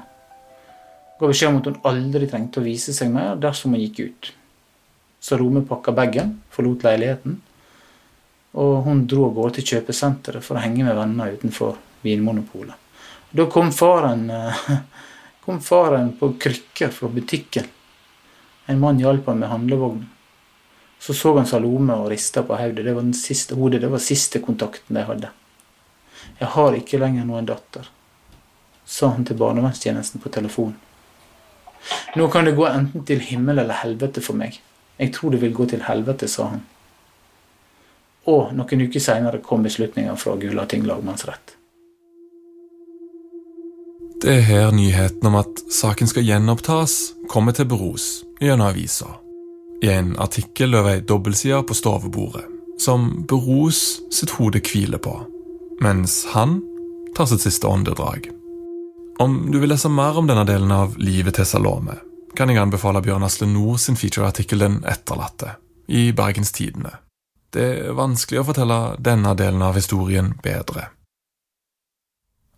ga 1.20 1.30
beskjed 1.30 1.52
om 1.52 1.60
at 1.60 1.70
hun 1.70 1.84
aldri 1.92 2.32
trengte 2.32 2.64
å 2.64 2.66
vise 2.66 2.96
seg 2.96 3.12
mer 3.14 3.36
dersom 3.40 3.76
hun 3.76 3.84
gikk 3.84 4.02
ut. 4.08 4.32
Så 5.22 5.38
Rome 5.38 5.62
pakka 5.68 5.94
bagen, 5.94 6.40
forlot 6.50 6.88
leiligheten, 6.88 7.38
og 8.52 8.84
hun 8.86 9.06
dro 9.08 9.28
av 9.30 9.36
gårde 9.38 9.60
til 9.60 9.76
kjøpesenteret 9.76 10.44
for 10.44 10.58
å 10.58 10.64
henge 10.64 10.84
med 10.86 10.98
venner 10.98 11.36
utenfor 11.36 11.78
Vinmonopolet. 12.04 12.76
Da 13.32 13.46
kom 13.52 13.72
faren, 13.72 14.26
kom 15.46 15.62
faren 15.64 16.12
på 16.20 16.34
krykker 16.42 16.92
fra 16.92 17.08
butikken. 17.12 17.70
En 18.68 18.82
mann 18.82 19.00
hjalp 19.00 19.30
ham 19.32 19.40
med 19.40 19.52
handlevognen. 19.52 20.10
Så 21.02 21.14
så 21.18 21.32
han 21.38 21.48
Salome 21.50 21.96
og 21.98 22.12
rista 22.12 22.44
på 22.46 22.58
hodet. 22.60 22.86
Det 22.86 22.94
var 22.94 23.02
den 23.02 23.16
siste 23.18 23.56
hodet, 23.58 23.82
det 23.82 23.90
var 23.90 24.04
siste 24.04 24.40
kontakten 24.44 25.00
de 25.00 25.06
hadde. 25.08 25.32
Jeg 26.38 26.52
har 26.54 26.78
ikke 26.78 27.00
lenger 27.02 27.26
noen 27.26 27.48
datter, 27.50 27.88
sa 28.86 29.10
han 29.16 29.26
til 29.26 29.40
barnevernstjenesten 29.40 30.22
på 30.22 30.30
telefon. 30.30 30.76
Nå 32.16 32.28
kan 32.30 32.46
det 32.46 32.54
gå 32.58 32.68
enten 32.70 33.06
til 33.08 33.24
himmel 33.26 33.64
eller 33.64 33.82
helvete 33.82 34.22
for 34.22 34.38
meg. 34.38 34.60
Jeg 35.00 35.14
tror 35.16 35.34
det 35.34 35.42
vil 35.42 35.56
gå 35.58 35.66
til 35.72 35.82
helvete, 35.88 36.30
sa 36.30 36.52
han. 36.52 36.62
Og 38.30 38.52
noen 38.54 38.86
uker 38.86 39.02
seinere 39.02 39.42
kom 39.42 39.64
beslutninga 39.66 40.14
fra 40.16 40.36
Gulating 40.38 40.86
lagmannsrett. 40.86 41.56
Det 44.22 44.36
er 44.36 44.44
her 44.46 44.72
nyheten 44.72 45.26
om 45.26 45.40
at 45.40 45.64
saken 45.74 46.10
skal 46.10 46.28
gjenopptas, 46.28 47.16
kommer 47.30 47.56
til 47.58 47.66
beros 47.66 48.22
gjennom 48.38 48.70
avisa. 48.70 49.16
I 49.82 49.90
en 49.96 50.12
artikkel 50.22 50.78
over 50.78 50.94
ei 50.94 51.02
dobbeltside 51.02 51.64
på 51.66 51.74
stovebordet, 51.74 52.44
som 52.78 53.26
Beros 53.30 54.02
sitt 54.14 54.36
hode 54.38 54.62
hviler 54.62 55.02
på, 55.02 55.16
mens 55.82 56.28
han 56.36 56.60
tar 57.18 57.32
sitt 57.32 57.42
siste 57.42 57.66
åndedrag. 57.68 58.30
Om 59.22 59.52
du 59.52 59.58
vil 59.60 59.74
lese 59.74 59.90
mer 59.90 60.18
om 60.18 60.30
denne 60.30 60.46
delen 60.46 60.72
av 60.74 60.98
livet 61.02 61.40
til 61.40 61.50
Salome, 61.50 61.98
kan 62.38 62.50
jeg 62.50 62.62
anbefale 62.62 63.02
Bjørn 63.02 63.26
Asle 63.26 63.50
Nord 63.50 63.82
sin 63.82 63.98
featureartikkel 63.98 64.62
Den 64.62 64.84
etterlatte, 64.86 65.58
i 65.90 66.12
Bergens 66.14 66.54
Tidende. 66.54 67.00
Det 67.52 67.64
er 67.68 67.96
vanskelig 67.98 68.40
å 68.40 68.48
fortelle 68.48 68.80
denne 69.04 69.34
delen 69.36 69.64
av 69.66 69.76
historien 69.76 70.32
bedre. 70.44 70.88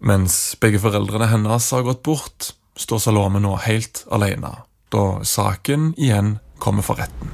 Mens 0.04 0.54
begge 0.62 0.82
foreldrene 0.84 1.32
hennes 1.32 1.70
har 1.74 1.86
gått 1.88 2.04
bort, 2.06 2.52
står 2.78 3.00
Salome 3.00 3.40
nå 3.42 3.56
helt 3.66 4.04
alene, 4.14 4.52
da 4.94 5.06
saken 5.26 5.94
igjen 5.98 6.36
kommer 6.62 6.86
for 6.86 7.02
retten. 7.02 7.32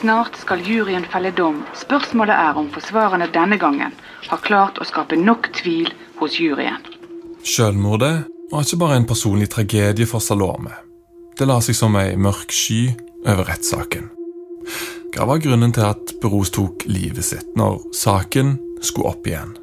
Snart 0.00 0.38
skal 0.40 0.64
juryen 0.66 1.04
felle 1.12 1.30
dom. 1.36 1.60
Spørsmålet 1.78 2.34
er 2.34 2.56
om 2.58 2.70
forsvarerne 2.72 3.28
denne 3.34 3.58
gangen 3.60 3.92
har 4.30 4.40
klart 4.46 4.80
å 4.80 4.86
skape 4.88 5.18
nok 5.20 5.52
tvil 5.60 5.92
hos 6.22 6.40
juryen. 6.40 6.80
Selvmordet 7.44 8.14
var 8.50 8.64
ikke 8.64 8.80
bare 8.80 8.98
en 8.98 9.06
personlig 9.06 9.52
tragedie 9.52 10.08
for 10.08 10.24
Salome. 10.24 10.74
Det 11.38 11.46
la 11.46 11.60
seg 11.62 11.78
som 11.78 11.94
ei 12.00 12.16
mørk 12.16 12.50
sky 12.54 12.82
over 13.26 13.46
rettssaken. 13.50 14.10
Hva 15.12 15.26
var 15.28 15.42
grunnen 15.44 15.74
til 15.74 15.84
at 15.86 16.14
Beros 16.22 16.52
tok 16.54 16.86
livet 16.88 17.24
sitt 17.26 17.56
når 17.58 17.82
saken 17.96 18.56
skulle 18.82 19.12
opp 19.12 19.26
igjen? 19.28 19.56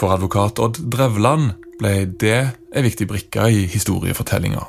For 0.00 0.14
advokat 0.14 0.60
Odd 0.62 0.80
Drevland 0.92 1.52
ble 1.80 1.94
det 2.20 2.38
ei 2.72 2.84
viktig 2.84 3.08
brikke 3.10 3.48
i 3.50 3.64
historiefortellinga. 3.70 4.64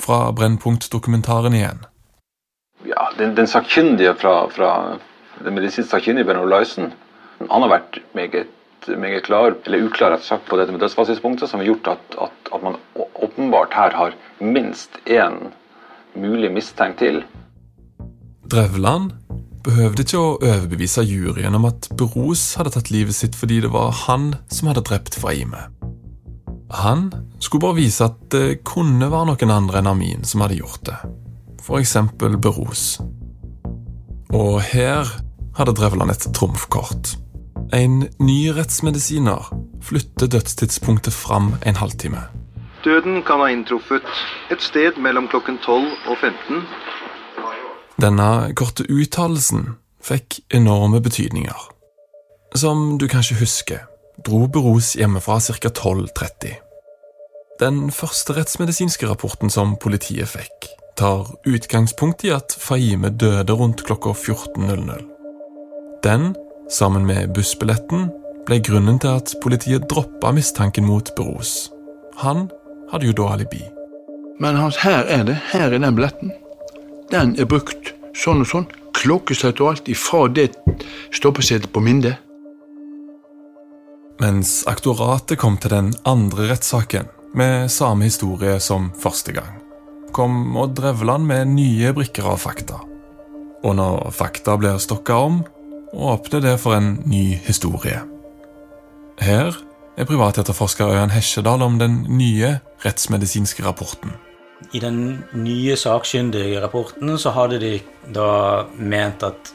Fra 0.00 0.32
Brennpunkt-dokumentaren 0.36 1.54
igjen. 1.56 1.84
Ja, 2.86 3.08
Den, 3.18 3.34
den 3.36 3.48
sakkyndige 3.48 4.14
fra, 4.20 4.48
fra 4.52 4.70
den 5.44 5.56
medisinsk 5.56 5.90
sakkyndige 5.90 6.26
Bernhard 6.28 6.48
Olaisen 6.50 6.92
han 7.40 7.64
har 7.64 7.70
vært 7.70 7.98
meget, 8.16 8.48
meget 8.88 9.26
klar, 9.26 9.54
eller 9.66 9.86
uklar 9.86 10.16
sagt, 10.24 10.46
på 10.48 10.56
dette 10.56 10.72
med 10.72 10.80
dødsfallstidspunktet, 10.80 11.50
som 11.50 11.60
har 11.60 11.68
gjort 11.68 11.90
at, 11.96 12.18
at, 12.28 12.52
at 12.54 12.62
man 12.62 12.78
åpenbart 12.96 13.74
her 13.76 13.96
har 13.96 14.16
minst 14.40 14.96
én 15.04 15.50
mulig 16.16 16.52
mistenkt 16.52 16.98
til. 16.98 17.24
Drevland 18.46 19.10
behøvde 19.66 20.04
ikke 20.04 20.20
å 20.20 20.34
overbevise 20.38 21.02
juryen 21.02 21.56
om 21.58 21.66
at 21.66 21.88
Beros 21.98 22.52
hadde 22.58 22.76
tatt 22.76 22.92
livet 22.94 23.16
sitt 23.16 23.34
fordi 23.34 23.58
det 23.64 23.72
var 23.74 23.90
han 24.04 24.36
som 24.52 24.70
hadde 24.70 24.84
drept 24.86 25.18
Fahime. 25.18 25.64
Han 26.70 27.08
skulle 27.42 27.64
bare 27.64 27.78
vise 27.80 28.06
at 28.06 28.20
det 28.34 28.62
kunne 28.66 29.10
være 29.10 29.32
noen 29.32 29.54
andre 29.54 29.82
enn 29.82 29.90
Amin 29.90 30.26
som 30.26 30.44
hadde 30.44 30.60
gjort 30.60 30.86
det, 30.86 30.96
eksempel 31.80 32.38
Beros. 32.38 33.00
Og 34.30 34.60
her 34.62 35.10
hadde 35.58 35.74
Drevland 35.74 36.14
et 36.14 36.28
trumfkort. 36.36 37.16
En 37.74 38.04
ny 38.22 38.40
rettsmedisiner 38.54 39.50
flytter 39.82 40.30
dødstidspunktet 40.30 41.14
fram 41.14 41.56
en 41.66 41.78
halvtime. 41.82 42.28
Døden 42.86 43.24
kan 43.26 43.42
ha 43.42 43.50
inntruffet 43.50 44.06
et 44.54 44.62
sted 44.62 45.00
mellom 45.02 45.26
klokken 45.32 45.58
12 45.64 45.88
og 46.06 46.20
15 46.22 46.62
denne 48.00 48.52
korte 48.56 48.84
uttalelsen 48.88 49.76
fikk 50.04 50.40
enorme 50.54 51.00
betydninger. 51.00 51.56
Som 52.54 52.98
du 53.00 53.08
kanskje 53.08 53.38
husker, 53.40 53.84
dro 54.24 54.46
Beros 54.48 54.94
hjemmefra 54.96 55.40
ca. 55.40 55.68
12.30. 55.68 56.56
Den 57.60 57.90
første 57.90 58.36
rettsmedisinske 58.36 59.08
rapporten 59.08 59.50
som 59.50 59.76
politiet 59.80 60.28
fikk, 60.28 60.68
tar 60.96 61.28
utgangspunkt 61.48 62.24
i 62.24 62.32
at 62.36 62.52
Fahime 62.60 63.10
døde 63.10 63.52
rundt 63.52 63.84
klokka 63.84 64.12
14.00. 64.12 65.04
Den, 66.04 66.34
sammen 66.70 67.06
med 67.08 67.32
bussbilletten, 67.34 68.10
ble 68.46 68.60
grunnen 68.60 69.00
til 69.02 69.18
at 69.18 69.34
politiet 69.42 69.88
droppa 69.90 70.32
mistanken 70.36 70.86
mot 70.86 71.14
Beros. 71.16 71.70
Han 72.22 72.50
hadde 72.92 73.08
jo 73.08 73.16
da 73.16 73.32
alibi. 73.34 73.64
Men 74.40 74.56
Hans, 74.60 74.76
her 74.84 75.08
er 75.08 75.24
det. 75.24 75.38
Her 75.52 75.66
er 75.66 75.78
den 75.78 75.96
billetten. 75.96 76.32
Den 77.12 77.36
er 77.38 77.48
brukt 77.48 77.92
sånn 78.16 78.42
og 78.42 78.50
sånn. 78.50 78.68
Klokkeslett 78.96 79.60
og 79.60 79.74
alt 79.74 79.90
ifra 79.92 80.24
det 80.32 80.50
stoppesetet 81.14 81.70
på 81.72 81.82
Minde. 81.84 82.16
Mens 84.22 84.62
aktoratet 84.70 85.38
kom 85.38 85.58
til 85.60 85.74
den 85.74 85.92
andre 86.08 86.48
rettssaken, 86.50 87.10
med 87.36 87.68
samme 87.68 88.06
historie 88.08 88.56
som 88.64 88.88
første 88.96 89.34
gang, 89.36 89.58
kom 90.16 90.56
Odd 90.56 90.72
Drevland 90.78 91.28
med 91.28 91.50
nye 91.52 91.92
brikker 91.92 92.24
av 92.32 92.40
fakta. 92.40 92.78
Og 93.60 93.76
når 93.76 94.08
fakta 94.16 94.54
blir 94.56 94.80
stokka 94.80 95.18
om, 95.20 95.42
åpner 95.92 96.40
det 96.40 96.54
for 96.62 96.78
en 96.78 96.94
ny 97.04 97.36
historie. 97.44 98.00
Her 99.20 99.52
er 99.96 100.08
privatetterforsker 100.08 100.96
Øyan 100.96 101.12
Hesjedal 101.12 101.62
om 101.62 101.76
den 101.78 102.06
nye 102.08 102.56
rettsmedisinske 102.84 103.64
rapporten. 103.64 104.16
I 104.72 104.80
den 104.80 105.24
nye 105.36 105.76
sakkyndige 105.76 106.60
rapporten 106.62 107.18
så 107.20 107.32
hadde 107.36 107.60
de 107.60 107.74
da 108.14 108.64
ment 108.76 109.22
at 109.26 109.52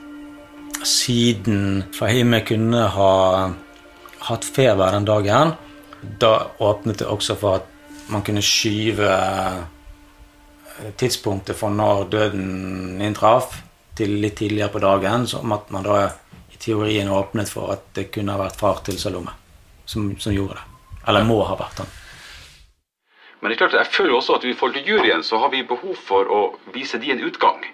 siden 0.86 1.84
Fahime 1.94 2.42
kunne 2.46 2.86
ha 2.94 3.14
hatt 4.28 4.46
feber 4.46 4.94
den 4.94 5.06
dagen, 5.06 5.54
da 6.22 6.34
åpnet 6.62 7.02
det 7.02 7.10
også 7.10 7.36
for 7.38 7.62
at 7.62 8.10
man 8.12 8.24
kunne 8.26 8.44
skyve 8.46 9.10
tidspunktet 10.98 11.58
for 11.58 11.74
når 11.74 12.08
døden 12.14 13.02
inntraff, 13.02 13.62
til 13.98 14.16
litt 14.24 14.38
tidligere 14.40 14.72
på 14.74 14.82
dagen, 14.82 15.28
som 15.28 15.52
at 15.54 15.70
man 15.74 15.86
da 15.86 15.98
i 16.54 16.58
teorien 16.62 17.12
åpnet 17.12 17.50
for 17.52 17.74
at 17.76 17.90
det 17.98 18.08
kunne 18.14 18.34
ha 18.34 18.42
vært 18.42 18.60
far 18.60 18.80
til 18.86 18.98
Salome 19.02 19.34
som, 19.86 20.14
som 20.18 20.34
gjorde 20.34 20.58
det. 20.58 20.68
Eller 21.10 21.28
må 21.28 21.42
ha 21.46 21.58
vært 21.60 21.82
han. 21.84 21.92
Men 23.42 23.50
det 23.50 23.56
er 23.56 23.62
klart, 23.64 23.74
jeg 23.74 23.94
føler 23.98 24.16
også 24.16 24.38
at 24.38 24.44
i 24.46 24.54
forhold 24.54 24.78
til 24.78 24.88
juryen 24.88 25.24
så 25.24 25.38
har 25.42 25.50
vi 25.50 25.64
behov 25.66 25.96
for 26.08 26.30
å 26.30 26.42
vise 26.74 27.00
de 27.02 27.12
en 27.12 27.24
utgang. 27.26 27.66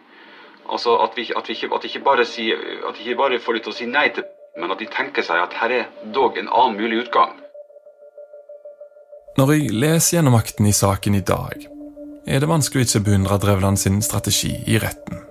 Altså 0.71 0.97
At 1.03 1.15
vi, 1.15 1.27
at 1.35 1.47
vi 1.47 1.53
ikke, 1.53 1.69
at 1.75 1.83
ikke, 1.83 2.03
bare 2.03 2.25
si, 2.25 2.51
at 2.89 2.99
ikke 2.99 3.15
bare 3.15 3.39
får 3.39 3.53
de 3.53 3.59
til 3.65 3.73
å 3.73 3.77
si 3.77 3.85
nei 3.87 4.09
til 4.15 4.23
men 4.57 4.73
at 4.73 4.81
de 4.81 4.89
tenker 4.89 5.25
seg 5.25 5.41
at 5.41 5.55
her 5.61 5.73
er 5.73 5.89
dog 6.13 6.37
en 6.37 6.49
annen 6.49 6.79
mulig 6.81 7.03
utgang. 7.05 7.35
Når 9.37 9.53
jeg 9.53 9.73
leser 9.77 10.17
gjennom 10.17 10.37
akten 10.37 10.65
i 10.65 10.73
saken 10.73 11.17
i 11.19 11.25
dag, 11.25 11.67
er 12.27 12.41
det 12.41 12.49
vanskelig 12.49 12.83
å 12.83 12.87
ikke 12.87 13.05
beundre 13.05 13.37
Drevland 13.41 13.79
sin 13.79 14.01
strategi 14.01 14.55
i 14.65 14.79
retten. 14.81 15.21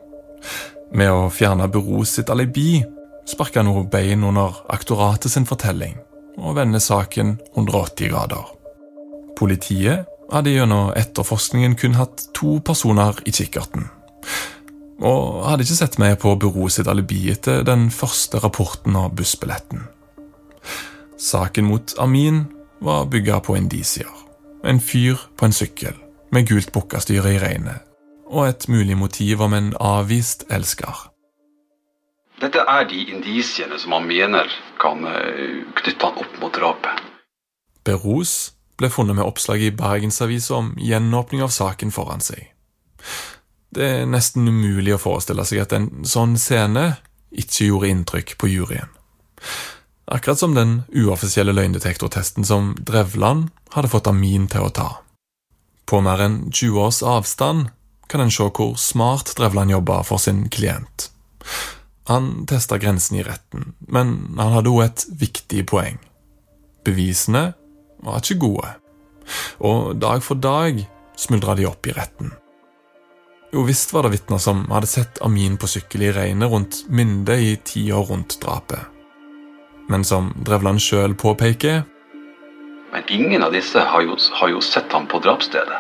Med 0.94 1.11
å 1.11 1.27
fjerne 1.35 1.66
Buros 1.68 2.14
sitt 2.14 2.31
alibi 2.31 2.79
sparker 3.27 3.64
han 3.64 3.68
noe 3.72 3.83
bein 3.90 4.22
under 4.25 4.62
aktoratet 4.72 5.33
sin 5.33 5.49
fortelling 5.49 5.99
og 6.38 6.55
vender 6.61 6.83
saken 6.83 7.35
180 7.57 8.12
grader. 8.12 8.53
Politiet 9.37 10.07
hadde 10.32 10.54
gjennom 10.54 10.92
etterforskningen 10.96 11.76
kun 11.78 11.96
hatt 11.98 12.28
to 12.34 12.58
personer 12.64 13.18
i 13.26 13.34
kikkerten. 13.34 13.88
Og 15.04 15.44
hadde 15.44 15.66
ikke 15.66 15.78
sett 15.78 15.98
mer 16.00 16.16
på 16.20 16.34
byrået 16.40 16.78
sitt 16.78 16.88
alibi 16.88 17.26
etter 17.32 17.62
den 17.66 17.90
første 17.92 18.40
rapporten 18.42 18.96
av 18.96 19.12
bussbilletten. 19.16 19.84
Saken 21.20 21.68
mot 21.68 21.94
Amin 21.98 22.46
var 22.80 23.06
bygga 23.06 23.40
på 23.40 23.56
indisier. 23.56 24.10
En 24.64 24.80
fyr 24.80 25.20
på 25.36 25.46
en 25.46 25.52
sykkel, 25.52 25.94
med 26.32 26.48
gult 26.48 26.72
bukkastyre 26.72 27.36
i 27.36 27.38
regnet, 27.38 27.84
og 28.26 28.48
et 28.48 28.68
mulig 28.68 28.96
motiv 28.96 29.40
om 29.40 29.54
en 29.54 29.70
avvist 29.80 30.44
elsker. 30.50 31.06
Dette 32.40 32.64
er 32.68 32.88
de 32.88 33.04
indisiene 33.14 33.78
som 33.80 33.94
han 33.96 34.08
mener 34.08 34.50
kan 34.80 35.06
eh, 35.08 35.62
knytte 35.78 36.08
han 36.08 36.18
opp 36.20 36.40
mot 36.42 36.52
drapet. 36.52 37.00
Beros 37.84 38.55
ble 38.76 38.90
funnet 38.92 39.16
med 39.16 39.24
oppslag 39.24 39.62
i 39.62 39.72
Bergensavisa 39.74 40.54
om 40.58 40.74
gjenåpning 40.80 41.42
av 41.44 41.54
saken 41.54 41.92
foran 41.94 42.24
seg. 42.24 42.50
Det 43.76 43.86
er 43.86 44.08
nesten 44.08 44.48
umulig 44.48 44.94
å 44.96 45.00
forestille 45.00 45.44
seg 45.48 45.64
at 45.64 45.74
en 45.76 45.88
sånn 46.08 46.36
scene 46.40 46.96
ikke 47.36 47.70
gjorde 47.70 47.90
inntrykk 47.92 48.36
på 48.40 48.50
juryen. 48.52 48.92
Akkurat 50.06 50.38
som 50.38 50.54
den 50.54 50.82
uoffisielle 50.94 51.52
løgndetektortesten 51.52 52.46
som 52.46 52.74
Drevland 52.78 53.50
hadde 53.74 53.90
fått 53.90 54.06
Amin 54.06 54.46
til 54.50 54.68
å 54.68 54.70
ta. 54.70 54.90
På 55.86 56.00
mer 56.02 56.22
enn 56.22 56.38
20 56.52 56.78
års 56.82 57.02
avstand 57.02 57.72
kan 58.10 58.22
en 58.22 58.30
se 58.30 58.46
hvor 58.46 58.76
smart 58.78 59.34
Drevland 59.38 59.74
jobba 59.74 60.02
for 60.06 60.22
sin 60.22 60.46
klient. 60.48 61.10
Han 62.06 62.46
testa 62.46 62.78
grensen 62.78 63.18
i 63.18 63.26
retten, 63.26 63.74
men 63.90 64.38
han 64.38 64.54
hadde 64.54 64.70
også 64.70 64.86
et 64.86 65.06
viktig 65.26 65.66
poeng. 65.66 65.98
Bevisene 66.86 67.48
var 68.06 68.22
ikke 68.22 68.40
gode, 68.46 68.72
og 69.58 69.96
dag 70.00 70.22
for 70.22 70.38
dag 70.38 70.82
smuldra 71.18 71.56
de 71.58 71.66
opp 71.68 71.86
i 71.88 71.94
retten. 71.96 72.32
Jo 73.54 73.62
visst 73.64 73.92
var 73.94 74.04
det 74.04 74.16
vitner 74.16 74.40
som 74.42 74.64
hadde 74.68 74.90
sett 74.90 75.20
Amin 75.24 75.56
på 75.56 75.68
sykkel 75.70 76.08
i 76.08 76.12
regnet 76.12 76.50
rundt 76.50 76.82
Minde 76.92 77.38
i 77.40 77.54
tida 77.64 78.02
rundt 78.04 78.38
drapet. 78.42 78.82
Men 79.88 80.04
som 80.04 80.32
Drevland 80.44 80.82
sjøl 80.82 81.14
påpeker 81.14 81.84
Men 82.92 83.06
ingen 83.08 83.42
av 83.42 83.54
disse 83.54 83.78
har 83.78 84.02
jo, 84.02 84.16
har 84.40 84.50
jo 84.50 84.60
sett 84.60 84.92
ham 84.92 85.06
på 85.06 85.20
drapsstedet. 85.22 85.78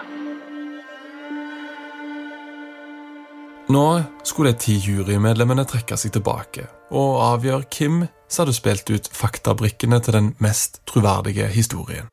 Nå 3.72 3.86
skulle 4.22 4.52
de 4.52 4.62
ti 4.62 4.76
jurymedlemmene 4.78 5.64
trekke 5.66 5.96
seg 5.98 6.14
tilbake 6.14 6.68
og 6.94 7.22
avgjøre 7.32 7.66
hvem 7.66 8.04
som 8.28 8.44
hadde 8.44 8.54
spilt 8.54 8.92
ut 8.92 9.08
faktabrikkene 9.10 9.98
til 10.06 10.14
den 10.14 10.28
mest 10.42 10.84
troverdige 10.86 11.48
historien. 11.50 12.06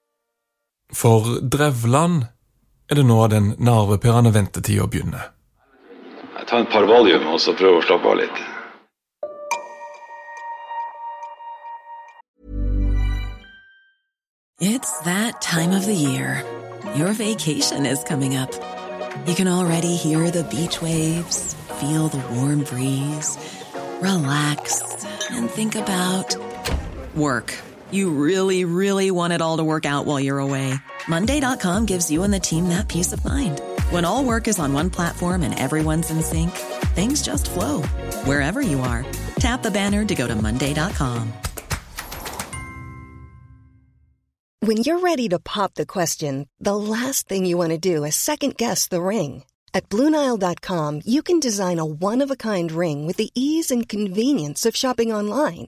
For 0.93 1.39
Drevland 1.41 2.25
er 2.89 2.95
det 2.95 3.05
nå 3.05 3.27
den 3.27 3.53
nervepirrende 3.57 4.33
ventetida 4.33 4.85
begynner. 4.87 5.31
Jeg 6.39 6.47
tar 6.47 6.65
et 6.65 6.73
par 6.73 6.85
valium 6.85 7.25
og 7.33 7.39
så 7.41 7.53
prøver 7.57 7.79
å 7.79 7.85
slappe 7.87 8.09
av 8.11 8.19
litt. 8.19 8.41
It's 14.61 14.93
that 15.03 15.41
time 15.41 15.71
of 15.71 15.85
the 15.85 15.95
year. 15.95 16.43
Your 16.95 17.13
vacation 17.13 17.85
is 17.85 18.03
coming 18.03 18.35
up. 18.37 18.53
You 19.25 19.35
can 19.35 19.47
already 19.47 19.95
hear 19.95 20.31
the 20.31 20.43
beach 20.43 20.81
waves, 20.81 21.55
feel 21.79 22.07
the 22.07 22.23
warm 22.35 22.63
breeze, 22.63 23.37
relax, 24.01 24.81
and 25.31 25.49
think 25.49 25.75
about 25.75 26.35
work. 27.15 27.53
You 27.93 28.09
really, 28.09 28.65
really 28.65 29.11
want 29.11 29.33
it 29.33 29.41
all 29.41 29.57
to 29.57 29.63
work 29.63 29.85
out 29.85 30.07
while 30.07 30.19
you're 30.19 30.39
away. 30.39 30.73
Monday.com 31.07 31.85
gives 31.85 32.09
you 32.09 32.23
and 32.23 32.33
the 32.33 32.39
team 32.39 32.69
that 32.69 32.87
peace 32.87 33.13
of 33.13 33.23
mind. 33.23 33.61
When 33.91 34.03
all 34.03 34.25
work 34.25 34.47
is 34.47 34.57
on 34.57 34.73
one 34.73 34.89
platform 34.89 35.43
and 35.43 35.57
everyone's 35.57 36.09
in 36.09 36.23
sync, 36.23 36.51
things 36.95 37.21
just 37.21 37.51
flow 37.51 37.83
wherever 38.25 38.61
you 38.61 38.79
are. 38.81 39.05
Tap 39.35 39.61
the 39.61 39.71
banner 39.71 40.05
to 40.05 40.15
go 40.15 40.27
to 40.27 40.35
Monday.com. 40.35 41.31
When 44.61 44.77
you're 44.77 44.99
ready 44.99 45.29
to 45.29 45.39
pop 45.39 45.75
the 45.75 45.85
question, 45.85 46.47
the 46.59 46.75
last 46.75 47.27
thing 47.27 47.45
you 47.45 47.57
want 47.57 47.71
to 47.71 47.77
do 47.77 48.05
is 48.05 48.15
second 48.15 48.57
guess 48.57 48.87
the 48.87 49.01
ring. 49.01 49.43
At 49.73 49.89
Bluenile.com, 49.89 51.01
you 51.05 51.21
can 51.21 51.39
design 51.39 51.79
a 51.79 51.85
one 51.85 52.23
of 52.23 52.31
a 52.31 52.35
kind 52.35 52.71
ring 52.71 53.05
with 53.05 53.17
the 53.17 53.29
ease 53.35 53.69
and 53.69 53.87
convenience 53.87 54.65
of 54.65 54.75
shopping 54.75 55.11
online. 55.11 55.67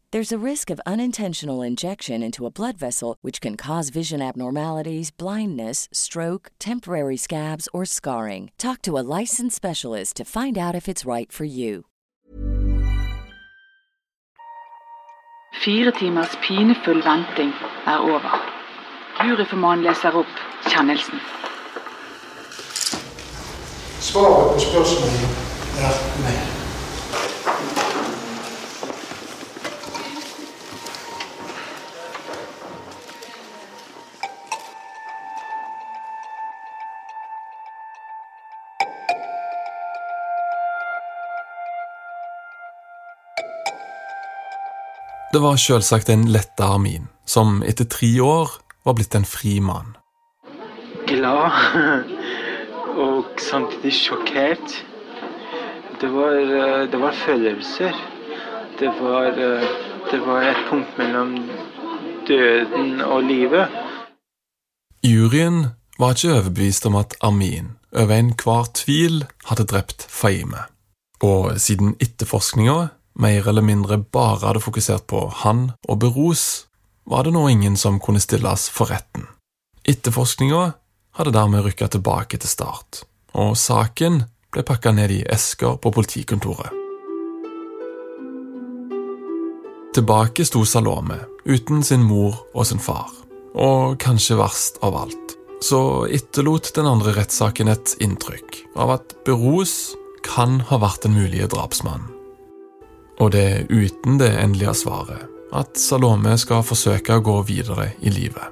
There's 0.13 0.33
a 0.33 0.45
risk 0.45 0.69
of 0.69 0.81
unintentional 0.85 1.61
injection 1.61 2.21
into 2.21 2.45
a 2.45 2.51
blood 2.51 2.77
vessel, 2.77 3.15
which 3.21 3.39
can 3.39 3.55
cause 3.55 3.87
vision 3.87 4.21
abnormalities, 4.21 5.09
blindness, 5.09 5.87
stroke, 5.93 6.51
temporary 6.59 7.15
scabs, 7.15 7.69
or 7.71 7.85
scarring. 7.85 8.51
Talk 8.57 8.81
to 8.81 8.97
a 8.97 9.07
licensed 9.19 9.55
specialist 9.55 10.17
to 10.17 10.25
find 10.25 10.57
out 10.57 10.75
if 10.75 10.89
it's 10.89 11.05
right 11.05 11.31
for 11.31 11.45
you. 11.45 11.85
Fire 15.63 15.91
timers 15.93 16.35
pinefull 16.43 17.01
venting 17.01 17.53
er 17.87 17.99
over. 18.03 18.35
Juryformannen 19.23 19.85
leser 19.87 20.13
opp 20.13 20.27
kjennelsen. 20.67 21.23
Svaret 24.01 24.55
på 24.55 24.59
spørsmålet 24.59 25.37
er 25.79 26.01
nei. 26.25 26.50
Det 45.31 45.39
var 45.39 45.55
selvsagt 45.55 46.09
en 46.09 46.25
letta 46.27 46.65
Armin, 46.75 47.05
som 47.25 47.61
etter 47.63 47.87
tre 47.87 48.09
år 48.19 48.49
var 48.83 48.97
blitt 48.97 49.15
en 49.15 49.23
fri 49.23 49.61
mann. 49.63 49.93
Glad 51.07 51.55
og 53.05 53.39
samtidig 53.39 53.93
sjokkert. 53.95 54.75
Det 56.01 56.09
var, 56.11 56.35
eh, 56.35 56.83
det 56.91 56.99
var 56.99 57.15
følelser. 57.15 57.95
Det 58.79 58.91
var, 58.99 59.31
eh, 59.31 59.71
det 60.11 60.19
var 60.27 60.43
et 60.49 60.61
punkt 60.69 60.97
mellom 60.99 61.49
døden 62.27 63.01
og 63.01 63.23
livet. 63.23 63.71
Juryen 65.03 65.65
var 65.99 66.11
ikke 66.11 66.35
overbevist 66.41 66.85
om 66.85 66.95
at 66.99 67.15
Armin 67.21 67.77
over 67.95 68.19
enhver 68.19 68.67
tvil 68.73 69.23
hadde 69.47 69.63
drept 69.63 70.07
Faime. 70.09 70.67
Og 71.23 71.55
siden 71.55 71.95
etterforskninga 72.01 72.89
mer 73.21 73.47
eller 73.47 73.65
mindre 73.65 73.99
bare 74.01 74.47
hadde 74.47 74.63
fokusert 74.63 75.07
på 75.07 75.27
han 75.43 75.71
og 75.87 76.01
Beros, 76.01 76.65
var 77.05 77.25
det 77.25 77.33
nå 77.35 77.47
ingen 77.49 77.77
som 77.77 77.99
kunne 78.01 78.21
stilles 78.21 78.67
for 78.73 78.91
retten. 78.91 79.27
Etterforskninga 79.87 80.73
hadde 81.17 81.33
dermed 81.35 81.65
rykka 81.65 81.89
tilbake 81.91 82.39
til 82.41 82.49
start, 82.49 83.03
og 83.37 83.57
saken 83.57 84.23
ble 84.51 84.63
pakka 84.67 84.93
ned 84.95 85.13
i 85.13 85.23
esker 85.31 85.77
på 85.81 85.91
politikontoret. 85.93 86.77
Tilbake 89.91 90.45
sto 90.47 90.63
Salome, 90.63 91.17
uten 91.43 91.83
sin 91.83 92.05
mor 92.07 92.45
og 92.53 92.69
sin 92.69 92.79
far, 92.79 93.11
og 93.51 93.97
kanskje 93.99 94.39
verst 94.39 94.79
av 94.85 94.95
alt, 95.01 95.35
så 95.61 96.07
etterlot 96.07 96.71
den 96.77 96.87
andre 96.87 97.17
rettssaken 97.17 97.73
et 97.73 97.97
inntrykk 97.99 98.63
av 98.79 98.95
at 98.95 99.17
Beros 99.27 99.91
kan 100.23 100.61
ha 100.71 100.79
vært 100.79 101.03
den 101.03 101.17
mulige 101.19 101.51
drapsmannen. 101.51 102.20
Og 103.21 103.29
det 103.31 103.41
er 103.45 103.67
uten 103.69 104.17
det 104.17 104.31
endelige 104.41 104.73
svaret 104.81 105.27
at 105.53 105.77
Salome 105.77 106.33
skal 106.41 106.63
forsøke 106.65 107.19
å 107.19 107.21
gå 107.21 107.35
videre 107.45 107.91
i 108.01 108.09
livet. 108.09 108.47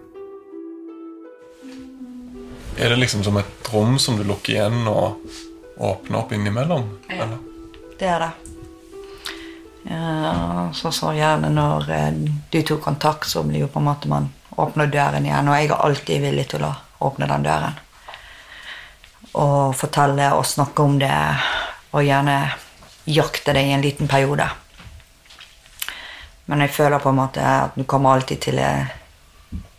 Er 2.78 2.94
det 2.94 3.00
liksom 3.00 3.24
som 3.26 3.40
et 3.42 3.72
rom 3.74 3.98
som 4.00 4.20
du 4.20 4.24
lukker 4.28 4.54
igjen 4.54 4.86
og 4.88 5.18
åpner 5.80 6.20
opp 6.22 6.36
innimellom? 6.36 6.86
Ja, 7.10 7.24
eller? 7.26 7.42
det 7.98 8.12
er 8.14 8.26
det. 8.28 8.32
Ja, 9.90 10.70
så 10.76 10.92
så 10.94 11.16
gjerne 11.18 11.50
når 11.50 11.90
eh, 11.96 12.22
du 12.52 12.62
tok 12.62 12.84
kontakt, 12.84 13.26
så 13.32 13.44
blir 13.44 13.66
jo 13.66 13.74
på 13.74 13.82
en 13.82 13.90
måte 13.90 14.12
man 14.12 14.30
åpner 14.60 14.92
døren 14.92 15.26
igjen. 15.26 15.50
Og 15.50 15.58
jeg 15.58 15.72
er 15.72 15.86
alltid 15.90 16.26
villig 16.30 16.50
til 16.54 16.68
å 16.68 16.74
åpne 17.10 17.32
den 17.32 17.48
døren. 17.48 17.80
Og 19.34 19.76
fortelle 19.76 20.34
og 20.36 20.46
snakke 20.46 20.84
om 20.84 21.00
det, 21.02 21.16
og 21.90 22.06
gjerne 22.06 22.42
jakte 23.10 23.54
det 23.54 23.64
i 23.66 23.74
en 23.76 23.84
liten 23.84 24.08
periode. 24.08 24.48
Men 26.50 26.64
jeg 26.66 26.74
føler 26.74 27.02
på 27.02 27.12
en 27.12 27.20
måte 27.20 27.46
at 27.46 27.76
du 27.78 27.84
kommer 27.84 28.18
alltid 28.18 28.42
til, 28.42 28.60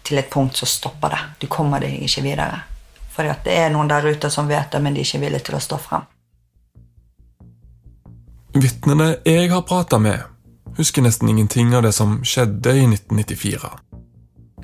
til 0.07 0.19
et 0.21 0.31
punkt 0.31 0.57
som 0.57 0.71
stopper 0.71 1.15
det. 1.15 1.21
Du 1.43 1.47
kommer 1.51 1.83
deg 1.83 2.03
ikke 2.07 2.23
videre. 2.27 2.63
For 3.11 3.27
det 3.45 3.55
er 3.55 3.73
noen 3.75 3.91
der 3.91 4.07
ute 4.07 4.31
som 4.31 4.49
vet 4.49 4.71
det, 4.73 4.81
men 4.83 4.95
de 4.95 5.03
er 5.03 5.09
ikke 5.09 5.23
villige 5.25 5.49
til 5.49 5.59
å 5.59 5.63
stå 5.63 5.79
frem. 5.83 6.07
Vitnene 8.55 9.17
jeg 9.27 9.51
har 9.51 9.63
prata 9.67 9.99
med, 10.03 10.23
husker 10.79 11.03
nesten 11.03 11.29
ingenting 11.31 11.75
av 11.75 11.85
det 11.87 11.93
som 11.95 12.21
skjedde 12.27 12.75
i 12.79 12.87
1994. 12.87 13.71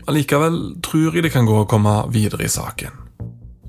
Allikevel 0.07 0.59
tror 0.83 1.15
jeg 1.15 1.27
det 1.27 1.33
kan 1.35 1.47
gå 1.47 1.59
å 1.59 1.69
komme 1.71 1.99
videre 2.15 2.47
i 2.47 2.51
saken. 2.51 2.95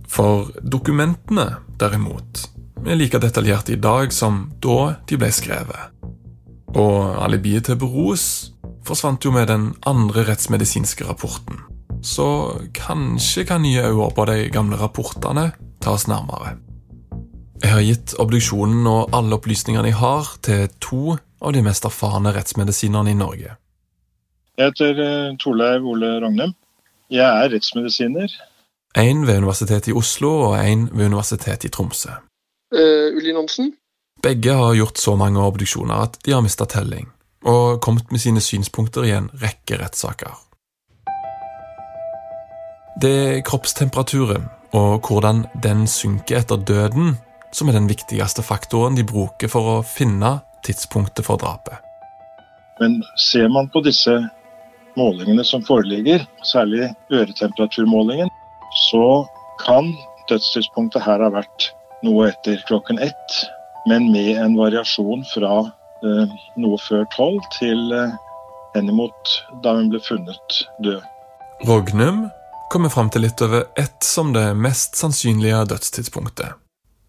For 0.07 0.49
dokumentene, 0.61 1.47
derimot, 1.81 2.46
er 2.89 2.99
like 2.99 3.19
detaljerte 3.19 3.73
i 3.73 3.81
dag 3.81 4.13
som 4.13 4.47
da 4.63 4.97
de 5.09 5.17
ble 5.19 5.31
skrevet. 5.33 5.93
Og 6.77 7.17
alibiet 7.23 7.67
til 7.67 7.79
Beros 7.79 8.53
forsvant 8.87 9.25
jo 9.25 9.33
med 9.35 9.49
den 9.51 9.71
andre 9.87 10.23
rettsmedisinske 10.29 11.07
rapporten. 11.07 11.59
Så 12.03 12.27
kanskje 12.77 13.45
kan 13.49 13.61
nye 13.61 13.83
øyne 13.89 14.11
på 14.15 14.25
de 14.29 14.49
gamle 14.53 14.77
rapportene 14.79 15.51
tas 15.81 16.07
nærmere. 16.07 16.57
Jeg 17.63 17.71
har 17.73 17.81
gitt 17.81 18.13
obduksjonen 18.21 18.85
og 18.87 19.15
alle 19.17 19.35
opplysningene 19.39 19.89
jeg 19.89 19.97
har, 19.97 20.29
til 20.45 20.67
to 20.79 21.17
av 21.41 21.55
de 21.55 21.63
mest 21.65 21.85
erfarne 21.89 22.33
rettsmedisinerne 22.35 23.11
i 23.11 23.17
Norge. 23.17 23.55
Jeg 24.57 24.71
heter 24.71 25.01
eh, 25.01 25.33
Torleiv 25.41 25.85
Ole 25.85 26.19
Rognem. 26.21 26.53
Jeg 27.09 27.25
er 27.25 27.49
rettsmedisiner. 27.53 28.29
En 28.97 29.27
ved 29.27 29.41
Universitetet 29.41 29.91
i 29.91 29.97
Oslo 29.97 30.31
og 30.49 30.55
en 30.61 30.89
ved 30.93 31.05
Universitetet 31.05 31.69
i 31.69 31.73
Tromsø. 31.73 32.13
Uh, 32.75 33.15
Ulin 33.15 33.35
Hansen. 33.35 33.71
Begge 34.23 34.53
har 34.53 34.73
gjort 34.75 34.97
så 34.97 35.15
mange 35.15 35.39
obduksjoner 35.39 36.07
at 36.07 36.17
de 36.25 36.33
har 36.33 36.43
mista 36.43 36.65
telling, 36.67 37.07
og 37.45 37.79
kommet 37.85 38.11
med 38.11 38.19
sine 38.19 38.41
synspunkter 38.43 39.05
i 39.07 39.13
en 39.15 39.29
rekke 39.39 39.77
rettssaker. 39.79 40.33
Det 43.01 43.13
er 43.13 43.43
kroppstemperaturen 43.45 44.49
og 44.75 45.05
hvordan 45.07 45.45
den 45.63 45.85
synker 45.87 46.41
etter 46.41 46.57
døden, 46.57 47.15
som 47.53 47.69
er 47.69 47.77
den 47.77 47.87
viktigste 47.89 48.43
faktoren 48.43 48.97
de 48.97 49.05
bruker 49.07 49.51
for 49.51 49.77
å 49.77 49.83
finne 49.85 50.39
tidspunktet 50.65 51.25
for 51.25 51.39
drapet. 51.39 51.77
Men 52.81 52.99
ser 53.15 53.47
man 53.53 53.69
på 53.73 53.81
disse 53.85 54.17
målingene 54.97 55.45
som 55.45 55.63
foreligger, 55.65 56.25
særlig 56.43 56.89
øretemperaturmålingen, 57.13 58.29
så 58.89 59.25
kan 59.63 59.93
dødstidspunktet 60.29 61.05
her 61.05 61.23
ha 61.23 61.31
vært 61.33 61.71
noe 62.05 62.29
etter 62.29 62.61
klokken 62.67 62.99
ett 62.99 63.37
men 63.87 64.11
med 64.11 64.37
en 64.37 64.57
variasjon 64.57 65.23
fra 65.33 65.59
eh, 66.03 66.37
noe 66.59 66.79
før 66.83 67.05
tolv 67.15 67.43
til 67.55 67.93
eh, 67.95 68.15
henimot 68.75 69.37
da 69.63 69.77
hun 69.77 69.91
ble 69.93 70.01
funnet 70.03 70.61
død. 70.83 71.03
Rognum 71.67 72.27
kommer 72.71 72.91
fram 72.91 73.09
til 73.13 73.23
litt 73.23 73.41
over 73.41 73.69
ett 73.79 74.03
som 74.03 74.33
det 74.35 74.49
mest 74.59 74.99
sannsynlige 74.99 75.63
dødstidspunktet. 75.71 76.57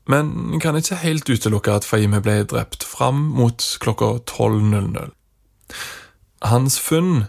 Men 0.09 0.61
kan 0.63 0.79
ikke 0.79 1.03
helt 1.03 1.29
utelukke 1.29 1.75
at 1.75 1.85
Fahime 1.85 2.23
ble 2.25 2.41
drept 2.49 2.87
fram 2.87 3.27
mot 3.37 3.65
klokka 3.83 4.15
12.00. 4.31 5.11
Hans 6.49 6.79
funn 6.81 7.27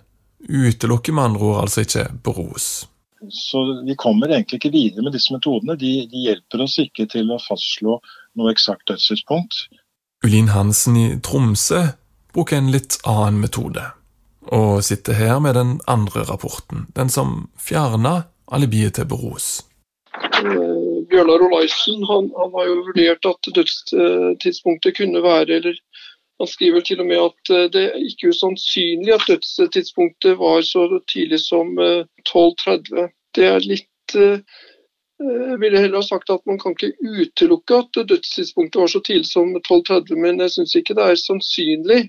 utelukker 0.47 1.17
med 1.17 1.31
andre 1.31 1.49
ord 1.49 1.61
altså 1.65 1.83
ikke 1.83 2.05
Boros. 2.23 2.87
Så 3.29 3.83
vi 3.85 3.95
kommer 3.99 4.31
egentlig 4.31 4.61
ikke 4.61 4.71
videre 4.73 5.03
med 5.03 5.15
disse 5.15 5.33
metodene. 5.35 5.75
De, 5.79 5.91
de 6.11 6.25
hjelper 6.27 6.63
oss 6.63 6.77
ikke 6.79 7.07
til 7.11 7.31
å 7.33 7.39
fastslå 7.43 7.99
noe 8.39 8.53
eksakt 8.53 8.87
dødstidspunkt. 8.87 9.65
Ulin 10.25 10.51
Hansen 10.53 10.97
i 10.99 11.07
Tromsø 11.23 11.89
bruker 12.35 12.59
en 12.59 12.71
litt 12.73 12.99
annen 13.07 13.39
metode, 13.43 13.83
og 14.51 14.83
sitter 14.85 15.17
her 15.17 15.39
med 15.43 15.55
den 15.57 15.77
andre 15.89 16.25
rapporten, 16.29 16.87
den 16.95 17.11
som 17.11 17.49
fjerna 17.59 18.29
alibiet 18.51 18.97
til 18.99 19.07
Beros. 19.09 19.63
Uh, 20.39 21.05
Bjørnar 21.09 21.43
Olaisen 21.47 22.03
han, 22.09 22.29
han, 22.37 22.51
har 22.55 22.67
jo 22.69 22.77
vurdert 22.87 23.27
at 23.29 23.51
dødstidspunktet 23.55 24.97
kunne 24.99 25.23
være 25.23 25.59
eller 25.59 25.79
han 26.39 26.47
skriver 26.47 26.81
til 26.81 27.01
og 27.03 27.07
med 27.07 27.19
at 27.19 27.51
eh, 27.51 27.67
det 27.73 27.83
er 27.89 28.03
ikke 28.07 28.31
usannsynlig 28.33 29.13
at 29.15 29.27
dødstidspunktet 29.27 30.37
var 30.39 30.61
så 30.63 30.85
tidlig 31.11 31.39
som 31.43 31.73
12.30. 31.79 32.99
Eh, 33.03 33.09
det 33.35 33.47
er 33.47 33.65
litt 33.65 34.15
jeg 34.15 34.39
eh, 35.21 35.57
ville 35.61 35.81
heller 35.81 35.99
ha 35.99 36.05
sagt 36.05 36.31
at 36.31 36.45
Man 36.47 36.57
kan 36.61 36.73
ikke 36.73 36.95
utelukke 37.03 37.81
at 37.83 37.99
dødstidspunktet 38.11 38.79
var 38.81 38.87
så 38.87 39.01
tidlig 39.05 39.27
som 39.27 39.51
12.30, 39.57 40.15
men 40.15 40.39
jeg 40.39 40.55
syns 40.55 40.77
ikke 40.79 40.95
det 40.95 41.09
er 41.09 41.19
sannsynlig. 41.19 41.99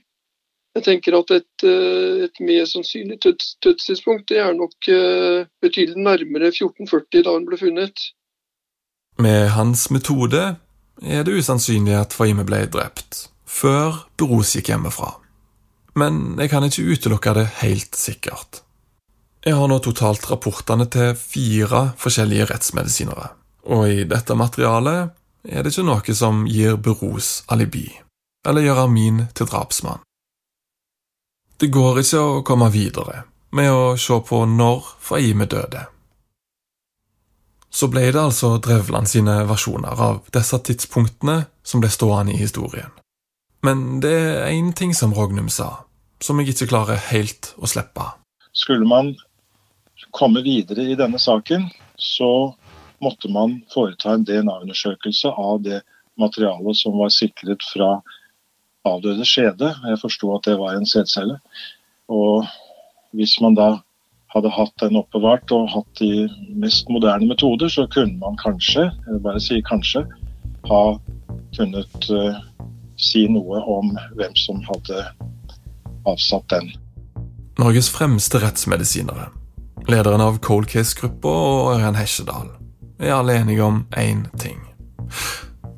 Jeg 0.78 0.86
tenker 0.86 1.16
at 1.18 1.32
et, 1.34 1.64
et 1.66 2.40
mer 2.46 2.64
sannsynlig 2.70 3.18
døds, 3.24 3.56
dødstidspunkt 3.58 4.28
det 4.30 4.38
er 4.38 4.52
nok 4.54 4.86
betydelig 5.58 5.98
nærmere 5.98 6.52
1440 6.54 7.24
da 7.26 7.34
hun 7.34 7.48
ble 7.48 7.58
funnet. 7.58 8.04
Med 9.18 9.48
hans 9.56 9.88
metode 9.90 10.44
er 11.02 11.26
det 11.26 11.34
usannsynlig 11.42 11.98
at 11.98 12.14
Fahime 12.14 12.46
ble 12.46 12.62
drept, 12.70 13.24
før 13.50 14.04
Beros 14.18 14.54
gikk 14.56 14.70
hjemmefra. 14.72 15.14
Men 15.98 16.36
jeg 16.38 16.52
kan 16.52 16.64
ikke 16.66 16.86
utelukke 16.94 17.34
det 17.36 17.46
helt 17.60 17.98
sikkert. 17.98 18.62
Jeg 19.44 19.56
har 19.56 19.70
nå 19.70 19.78
totalt 19.82 20.26
rapportene 20.30 20.86
til 20.92 21.14
fire 21.16 21.90
forskjellige 22.00 22.50
rettsmedisinere, 22.50 23.30
og 23.72 23.88
i 23.88 24.04
dette 24.08 24.36
materialet 24.36 25.16
er 25.48 25.64
det 25.64 25.72
ikke 25.72 25.86
noe 25.88 26.16
som 26.16 26.44
gir 26.48 26.76
Beros 26.76 27.40
alibi, 27.48 27.88
eller 28.46 28.66
gjør 28.66 28.84
Amin 28.84 29.24
til 29.34 29.48
drapsmann. 29.48 30.04
Det 31.60 31.72
går 31.72 32.02
ikke 32.02 32.20
å 32.20 32.42
komme 32.44 32.70
videre 32.72 33.24
med 33.56 33.72
å 33.72 33.96
se 34.00 34.20
på 34.28 34.44
når 34.48 34.92
Faime 35.00 35.48
døde. 35.50 35.86
Så 37.70 37.88
ble 37.88 38.08
det 38.10 38.20
altså 38.20 38.56
Drevland 38.58 39.08
sine 39.08 39.42
versjoner 39.46 40.00
av 40.08 40.24
disse 40.34 40.58
tidspunktene 40.66 41.44
som 41.62 41.82
ble 41.82 41.90
stående 41.92 42.34
i 42.34 42.40
historien. 42.40 42.90
Men 43.66 44.00
det 44.00 44.12
er 44.12 44.52
én 44.54 44.72
ting 44.76 44.94
som 44.96 45.12
Rognum 45.14 45.50
sa, 45.52 45.84
som 46.20 46.40
jeg 46.40 46.54
ikke 46.54 46.70
klarer 46.72 47.00
helt 47.10 47.52
å 47.60 47.68
slippe. 47.68 48.06
Skulle 48.56 48.88
man 48.88 49.12
komme 50.16 50.42
videre 50.42 50.86
i 50.88 50.96
denne 50.98 51.20
saken, 51.20 51.68
så 52.00 52.54
måtte 53.04 53.28
man 53.32 53.60
foreta 53.72 54.14
en 54.14 54.24
DNA-undersøkelse 54.24 55.32
av 55.36 55.60
det 55.64 55.82
materialet 56.20 56.76
som 56.76 56.96
var 57.00 57.12
sikret 57.12 57.64
fra 57.72 57.98
avdøde 58.88 59.26
skjede. 59.28 59.74
Jeg 59.88 60.00
forsto 60.00 60.32
at 60.36 60.48
det 60.48 60.56
var 60.60 60.76
en 60.76 60.88
sædcelle. 60.88 61.36
Og 62.08 62.48
hvis 63.16 63.36
man 63.44 63.56
da 63.58 63.70
hadde 64.34 64.52
hatt 64.54 64.74
den 64.82 64.98
oppbevart 65.00 65.52
og 65.54 65.70
hatt 65.72 66.00
de 66.00 66.28
mest 66.62 66.88
moderne 66.92 67.28
metoder, 67.28 67.68
så 67.68 67.86
kunne 67.90 68.18
man 68.20 68.38
kanskje, 68.40 68.88
jeg 69.06 69.22
bare 69.24 69.42
sier 69.42 69.64
kanskje, 69.66 70.04
ha 70.70 70.82
kunnet 71.56 72.10
uh, 72.14 72.38
si 73.00 73.26
noe 73.32 73.60
om 73.66 73.92
hvem 74.18 74.34
som 74.38 74.60
hadde 74.68 75.04
avsatt 76.08 76.48
den. 76.52 76.70
Norges 77.60 77.90
fremste 77.92 78.40
rettsmedisinere 78.40 79.28
Lederen 79.88 80.22
av 80.22 80.38
Cold 80.44 80.68
Case-gruppa 80.70 81.30
og 81.30 81.70
Ørjan 81.74 81.96
Hesjedal 81.96 82.50
er 83.00 83.14
alle 83.16 83.38
enige 83.40 83.64
om 83.64 83.80
én 83.96 84.26
ting. 84.38 84.60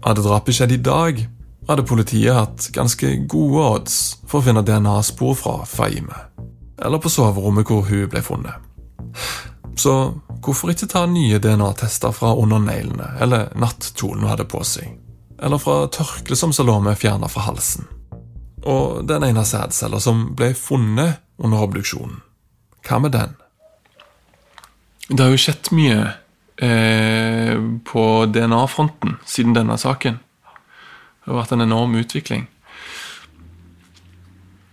Hadde 0.03 0.25
drapet 0.27 0.59
skjedd 0.59 0.75
i 0.75 0.81
dag, 0.83 1.21
hadde 1.69 1.87
politiet 1.87 2.35
hatt 2.35 2.67
ganske 2.75 3.13
gode 3.31 3.63
odds 3.63 3.99
for 4.27 4.41
å 4.41 4.47
finne 4.49 4.65
DNA-spor 4.67 5.39
fra 5.39 5.55
Faime, 5.71 6.19
eller 6.83 6.99
på 7.03 7.13
soverommet 7.15 7.71
hvor 7.71 7.87
hun 7.87 8.11
ble 8.11 8.25
funnet. 8.27 8.59
Så 9.79 9.95
Hvorfor 10.43 10.73
ikke 10.73 10.89
ta 10.91 11.05
nye 11.07 11.39
DNA-tester 11.39 12.11
fra 12.11 12.33
under 12.35 12.59
neglene 12.59 13.13
eller 13.23 13.53
nattkjolen 13.55 14.25
hun 14.25 14.31
hadde 14.33 14.49
på 14.51 14.63
seg? 14.67 14.89
Eller 15.43 15.59
fra 15.59 15.87
tørkle 15.91 16.37
som 16.39 16.53
Salome 16.55 16.95
fjerna 16.99 17.29
fra 17.31 17.49
halsen? 17.49 17.89
Og 18.63 19.03
den 19.09 19.25
ene 19.27 19.43
sædcella 19.47 19.99
som 20.01 20.29
ble 20.39 20.53
funnet 20.55 21.19
under 21.43 21.65
obduksjonen. 21.67 22.21
Hva 22.87 22.99
med 23.03 23.15
den? 23.15 23.35
Det 25.11 25.19
har 25.19 25.33
jo 25.35 25.41
skjedd 25.43 25.73
mye 25.75 25.97
eh, 26.63 27.59
på 27.89 28.05
DNA-fronten 28.31 29.19
siden 29.27 29.57
denne 29.57 29.79
saken. 29.79 30.21
Det 30.23 31.31
har 31.31 31.41
vært 31.41 31.57
en 31.57 31.67
enorm 31.67 31.99
utvikling. 31.99 32.47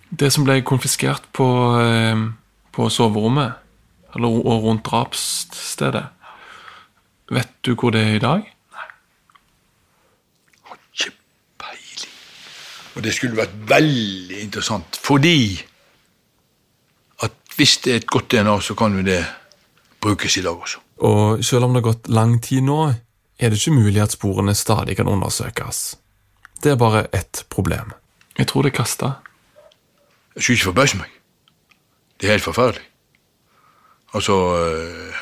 Det 0.10 0.30
som 0.34 0.46
ble 0.46 0.62
konfiskert 0.66 1.26
på, 1.34 1.50
eh, 1.82 2.24
på 2.74 2.90
soverommet, 2.94 3.58
eller 4.16 4.40
og 4.42 4.64
rundt 4.66 4.86
drapsstedet 4.86 6.08
Vet 7.30 7.52
du 7.62 7.76
hvor 7.78 7.94
det 7.94 8.02
er 8.02 8.16
i 8.18 8.22
dag? 8.24 8.48
Og 12.96 13.04
det 13.04 13.14
skulle 13.14 13.38
vært 13.38 13.54
veldig 13.70 14.42
interessant, 14.42 14.98
fordi 15.04 15.62
at 17.24 17.36
hvis 17.56 17.78
det 17.86 17.94
er 17.94 18.02
et 18.02 18.10
godt 18.10 18.32
DNA, 18.32 18.60
så 18.62 18.76
kan 18.76 18.96
jo 18.98 19.04
det 19.06 19.22
brukes 20.02 20.38
i 20.38 20.42
dag 20.42 20.58
også. 20.58 20.80
Og 20.98 21.46
selv 21.46 21.64
om 21.64 21.74
det 21.74 21.84
har 21.84 21.92
gått 21.92 22.10
lang 22.10 22.40
tid 22.44 22.66
nå, 22.66 22.94
er 23.40 23.50
det 23.50 23.60
ikke 23.60 23.78
mulig 23.78 24.02
at 24.04 24.16
sporene 24.16 24.56
stadig 24.56 24.98
kan 25.00 25.08
undersøkes. 25.08 25.98
Det 26.64 26.72
er 26.72 26.76
bare 26.76 27.08
ett 27.16 27.46
problem. 27.50 27.94
Jeg 28.38 28.48
tror 28.48 28.62
det 28.62 28.74
er 28.74 28.78
kasta. 28.78 29.12
Jeg 30.36 30.44
skulle 30.44 30.56
ikke 30.56 30.72
forbause 30.72 30.98
meg. 30.98 31.08
Det 32.20 32.28
er 32.28 32.32
helt 32.32 32.44
forferdelig. 32.44 32.84
Altså 34.14 34.34
øh, 34.34 35.14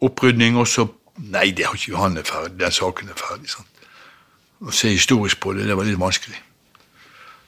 Opprydning 0.00 0.58
også 0.58 0.86
Nei, 1.20 1.50
det 1.50 1.66
har 1.66 1.74
ikke 1.74 1.96
han 1.96 2.16
er 2.16 2.24
ferdig. 2.24 2.60
Den 2.60 2.72
saken 2.72 3.08
er 3.08 3.18
ferdig. 3.18 3.50
sant? 3.50 3.66
Å 4.60 4.72
se 4.74 4.92
historisk 4.92 5.40
på 5.40 5.54
det, 5.56 5.66
det 5.68 5.76
var 5.76 5.88
litt 5.88 6.00
vanskelig. 6.00 6.36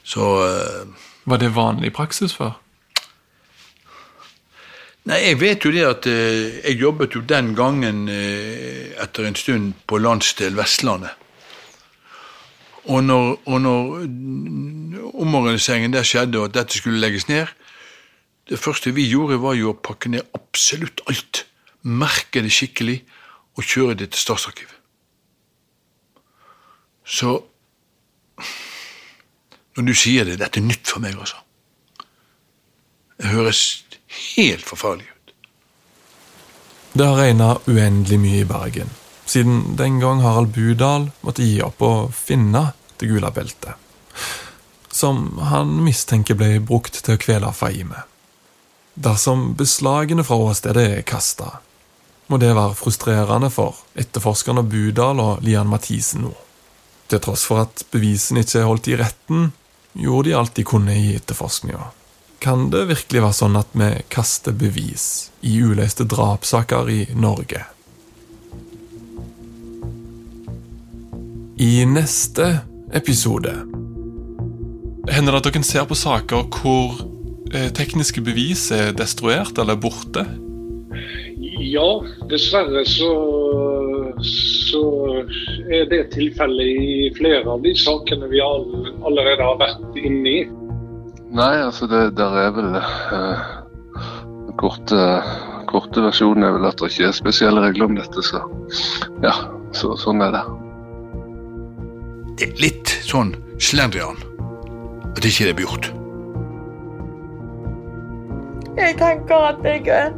Så 0.02 0.28
øh, 0.46 0.86
Var 1.24 1.38
det 1.38 1.54
vanlig 1.54 1.92
praksis 1.94 2.34
før? 2.34 2.56
Nei, 5.02 5.18
jeg 5.18 5.38
vet 5.40 5.64
jo 5.66 5.72
det 5.74 5.82
at 5.82 6.06
eh, 6.06 6.62
jeg 6.62 6.78
jobbet 6.78 7.16
jo 7.16 7.24
den 7.26 7.52
gangen 7.58 8.06
eh, 8.10 8.94
etter 9.02 9.26
en 9.26 9.38
stund 9.38 9.74
på 9.86 9.98
landsdel 9.98 10.54
Vestlandet. 10.56 11.18
Og 12.90 13.04
når, 13.04 13.36
og 13.46 13.60
når 13.62 14.06
omorganiseringen 15.14 15.92
der 15.94 16.06
skjedde, 16.06 16.38
og 16.38 16.48
at 16.48 16.56
dette 16.56 16.80
skulle 16.80 16.98
legges 16.98 17.28
ned 17.28 17.46
Det 18.50 18.58
første 18.58 18.90
vi 18.90 19.04
gjorde, 19.06 19.38
var 19.38 19.54
jo 19.54 19.70
å 19.70 19.78
pakke 19.78 20.10
ned 20.10 20.26
absolutt 20.34 21.00
alt. 21.06 21.44
Merke 21.82 22.42
det 22.42 22.50
skikkelig 22.50 22.98
og 23.54 23.62
kjøre 23.62 23.94
det 24.00 24.10
til 24.10 24.20
Statsarkivet. 24.20 24.81
Så 27.12 27.42
Når 29.76 29.86
du 29.88 29.94
sier 29.96 30.28
det, 30.28 30.36
dette 30.40 30.60
er 30.60 30.64
nytt 30.68 30.88
for 30.88 31.00
meg, 31.00 31.16
altså. 31.16 31.38
Det 33.16 33.30
høres 33.32 33.60
helt 34.36 34.66
forferdelig 34.68 35.06
ut. 35.08 35.32
Det 36.92 37.06
har 37.08 37.16
regna 37.16 37.54
uendelig 37.64 38.18
mye 38.20 38.42
i 38.42 38.48
Bergen, 38.48 38.90
siden 39.24 39.78
den 39.78 39.96
gang 40.02 40.20
Harald 40.20 40.52
Budal 40.52 41.08
måtte 41.24 41.46
gi 41.46 41.62
opp 41.64 41.80
å 41.80 41.92
finne 42.12 42.66
det 43.00 43.08
gule 43.08 43.32
beltet. 43.32 43.80
Som 44.92 45.38
han 45.48 45.78
mistenker 45.86 46.36
ble 46.36 46.58
brukt 46.60 47.00
til 47.00 47.16
å 47.16 47.22
kvele 47.22 47.54
Fahime. 47.56 48.04
Dersom 48.92 49.54
beslagene 49.56 50.24
fra 50.28 50.36
åstedet 50.36 50.88
er 50.98 51.04
kasta, 51.08 51.62
må 52.28 52.36
det 52.36 52.52
være 52.52 52.76
frustrerende 52.76 53.48
for 53.48 53.86
etterforskerne 53.96 54.68
Budal 54.68 55.24
og 55.24 55.46
Lian 55.48 55.72
Mathisen 55.72 56.26
nå. 56.28 56.36
Til 57.10 57.22
tross 57.22 57.46
for 57.48 57.64
at 57.64 57.84
bevisene 57.92 58.44
ikke 58.44 58.60
er 58.62 58.68
holdt 58.68 58.90
i 58.92 58.98
retten, 59.00 59.50
gjorde 59.98 60.28
de 60.30 60.36
alt 60.38 60.54
de 60.56 60.64
kunne 60.66 60.94
i 60.96 61.16
etterforskninga. 61.16 61.90
Kan 62.42 62.70
det 62.72 62.88
virkelig 62.88 63.22
være 63.22 63.38
sånn 63.38 63.58
at 63.60 63.70
vi 63.78 63.90
kaster 64.10 64.54
bevis 64.56 65.30
i 65.46 65.60
uløste 65.62 66.06
drapssaker 66.10 66.90
i 66.90 67.04
Norge? 67.14 67.62
I 71.62 71.84
neste 71.86 72.48
episode 72.90 73.52
Hender 75.12 75.36
det 75.36 75.38
at 75.38 75.46
dere 75.52 75.62
ser 75.66 75.86
på 75.86 75.98
saker 75.98 76.48
hvor 76.56 76.98
eh, 77.54 77.68
tekniske 77.74 78.22
bevis 78.24 78.68
er 78.74 78.90
destruert 78.96 79.58
eller 79.58 79.78
borte? 79.78 80.24
Ja, 81.62 81.86
dessverre 82.30 82.82
så, 82.86 83.10
så 84.26 84.82
er 85.72 85.86
det 85.90 86.12
tilfellet 86.14 86.82
i 86.82 87.10
flere 87.16 87.44
av 87.48 87.62
de 87.64 87.74
sakene 87.78 88.28
vi 88.30 88.40
all, 88.42 88.66
allerede 89.06 89.42
har 89.44 89.60
vært 89.60 89.98
inne 90.00 90.32
i. 90.32 90.42
Nei, 91.32 91.54
altså 91.64 91.88
det 91.88 92.02
der 92.18 92.34
er 92.42 92.50
vel 92.52 92.74
eh, 92.76 93.44
Den 94.48 94.56
korte, 94.60 94.98
korte 95.70 96.04
versjonen 96.04 96.44
er 96.44 96.58
vel 96.58 96.68
at 96.68 96.80
det 96.80 96.90
ikke 96.92 97.08
er 97.08 97.16
spesielle 97.16 97.64
regler 97.64 97.88
om 97.88 97.96
dette, 97.96 98.24
så 98.26 98.42
ja, 99.24 99.32
så, 99.72 99.94
sånn 100.00 100.20
er 100.24 100.36
det. 100.36 100.44
Det 102.36 102.50
er 102.50 102.60
litt 102.60 102.94
sånn 103.06 103.32
slendrian 103.62 104.20
at 105.12 105.24
ikke 105.24 105.48
det 105.48 105.56
blir 105.56 105.68
gjort. 105.70 105.92
Jeg 108.76 108.94
tenker 108.98 109.36
at 109.36 109.56
jeg 109.64 110.12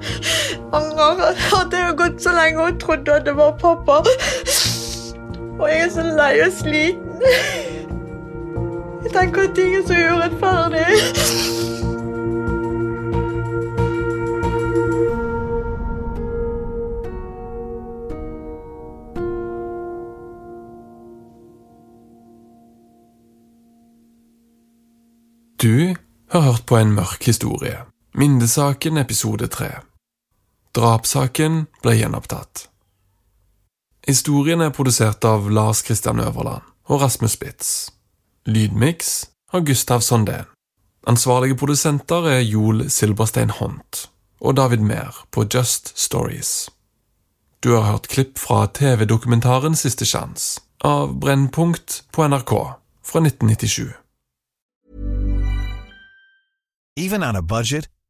angrer 0.73 1.35
at 1.61 1.71
det 1.71 1.79
har 1.79 1.95
gått 1.99 2.23
så 2.23 2.31
lenge 2.35 2.63
og 2.63 2.81
trodde 2.81 3.15
at 3.15 3.27
det 3.27 3.37
var 3.37 3.57
pappa. 3.61 4.03
Og 5.59 5.69
jeg 5.71 5.81
er 5.81 5.91
så 5.91 6.03
lei 6.03 6.41
og 6.47 6.53
sliten. 6.53 7.23
Jeg 9.05 9.13
tenker 9.13 9.49
at 9.49 9.55
ting 9.55 9.77
er 9.77 9.87
så 9.87 9.95
urettferdig. 9.95 10.87
Du 25.63 25.95
har 26.31 26.41
hørt 26.41 26.65
på 26.67 26.77
en 26.77 26.93
mørk 26.93 27.25
historie. 27.27 27.94
Mindesaken 28.17 28.97
episode 28.97 29.49
3. 29.49 29.67
Drapssaken 30.73 31.65
ble 31.83 31.97
gjenopptatt. 31.99 32.69
Historien 34.07 34.61
er 34.63 34.71
produsert 34.71 35.25
av 35.27 35.49
Lars 35.51 35.81
Kristian 35.83 36.21
Øverland 36.23 36.63
og 36.87 37.01
Rasmus 37.03 37.35
Spitz. 37.35 37.71
Lydmiks 38.47 39.09
av 39.51 39.65
Gustav 39.67 40.05
Sondén. 40.07 40.47
Ansvarlige 41.11 41.57
produsenter 41.59 42.29
er 42.37 42.45
Joel 42.47 42.85
Silberstein 42.87 43.51
Hont 43.51 44.05
og 44.39 44.55
David 44.61 44.87
Mehr 44.87 45.19
på 45.35 45.49
Just 45.51 45.91
Stories. 45.99 46.71
Du 47.67 47.73
har 47.75 47.89
hørt 47.89 48.07
klipp 48.15 48.39
fra 48.39 48.69
TV-dokumentaren 48.71 49.75
Siste 49.75 50.07
sjans 50.07 50.61
av 50.85 51.19
Brennpunkt 51.19 52.05
på 52.15 52.29
NRK 52.31 52.55
fra 53.03 53.27
1997. 53.27 53.91
Even 56.97 57.25
on 57.27 57.35
a 57.35 57.43
budget, 57.43 57.89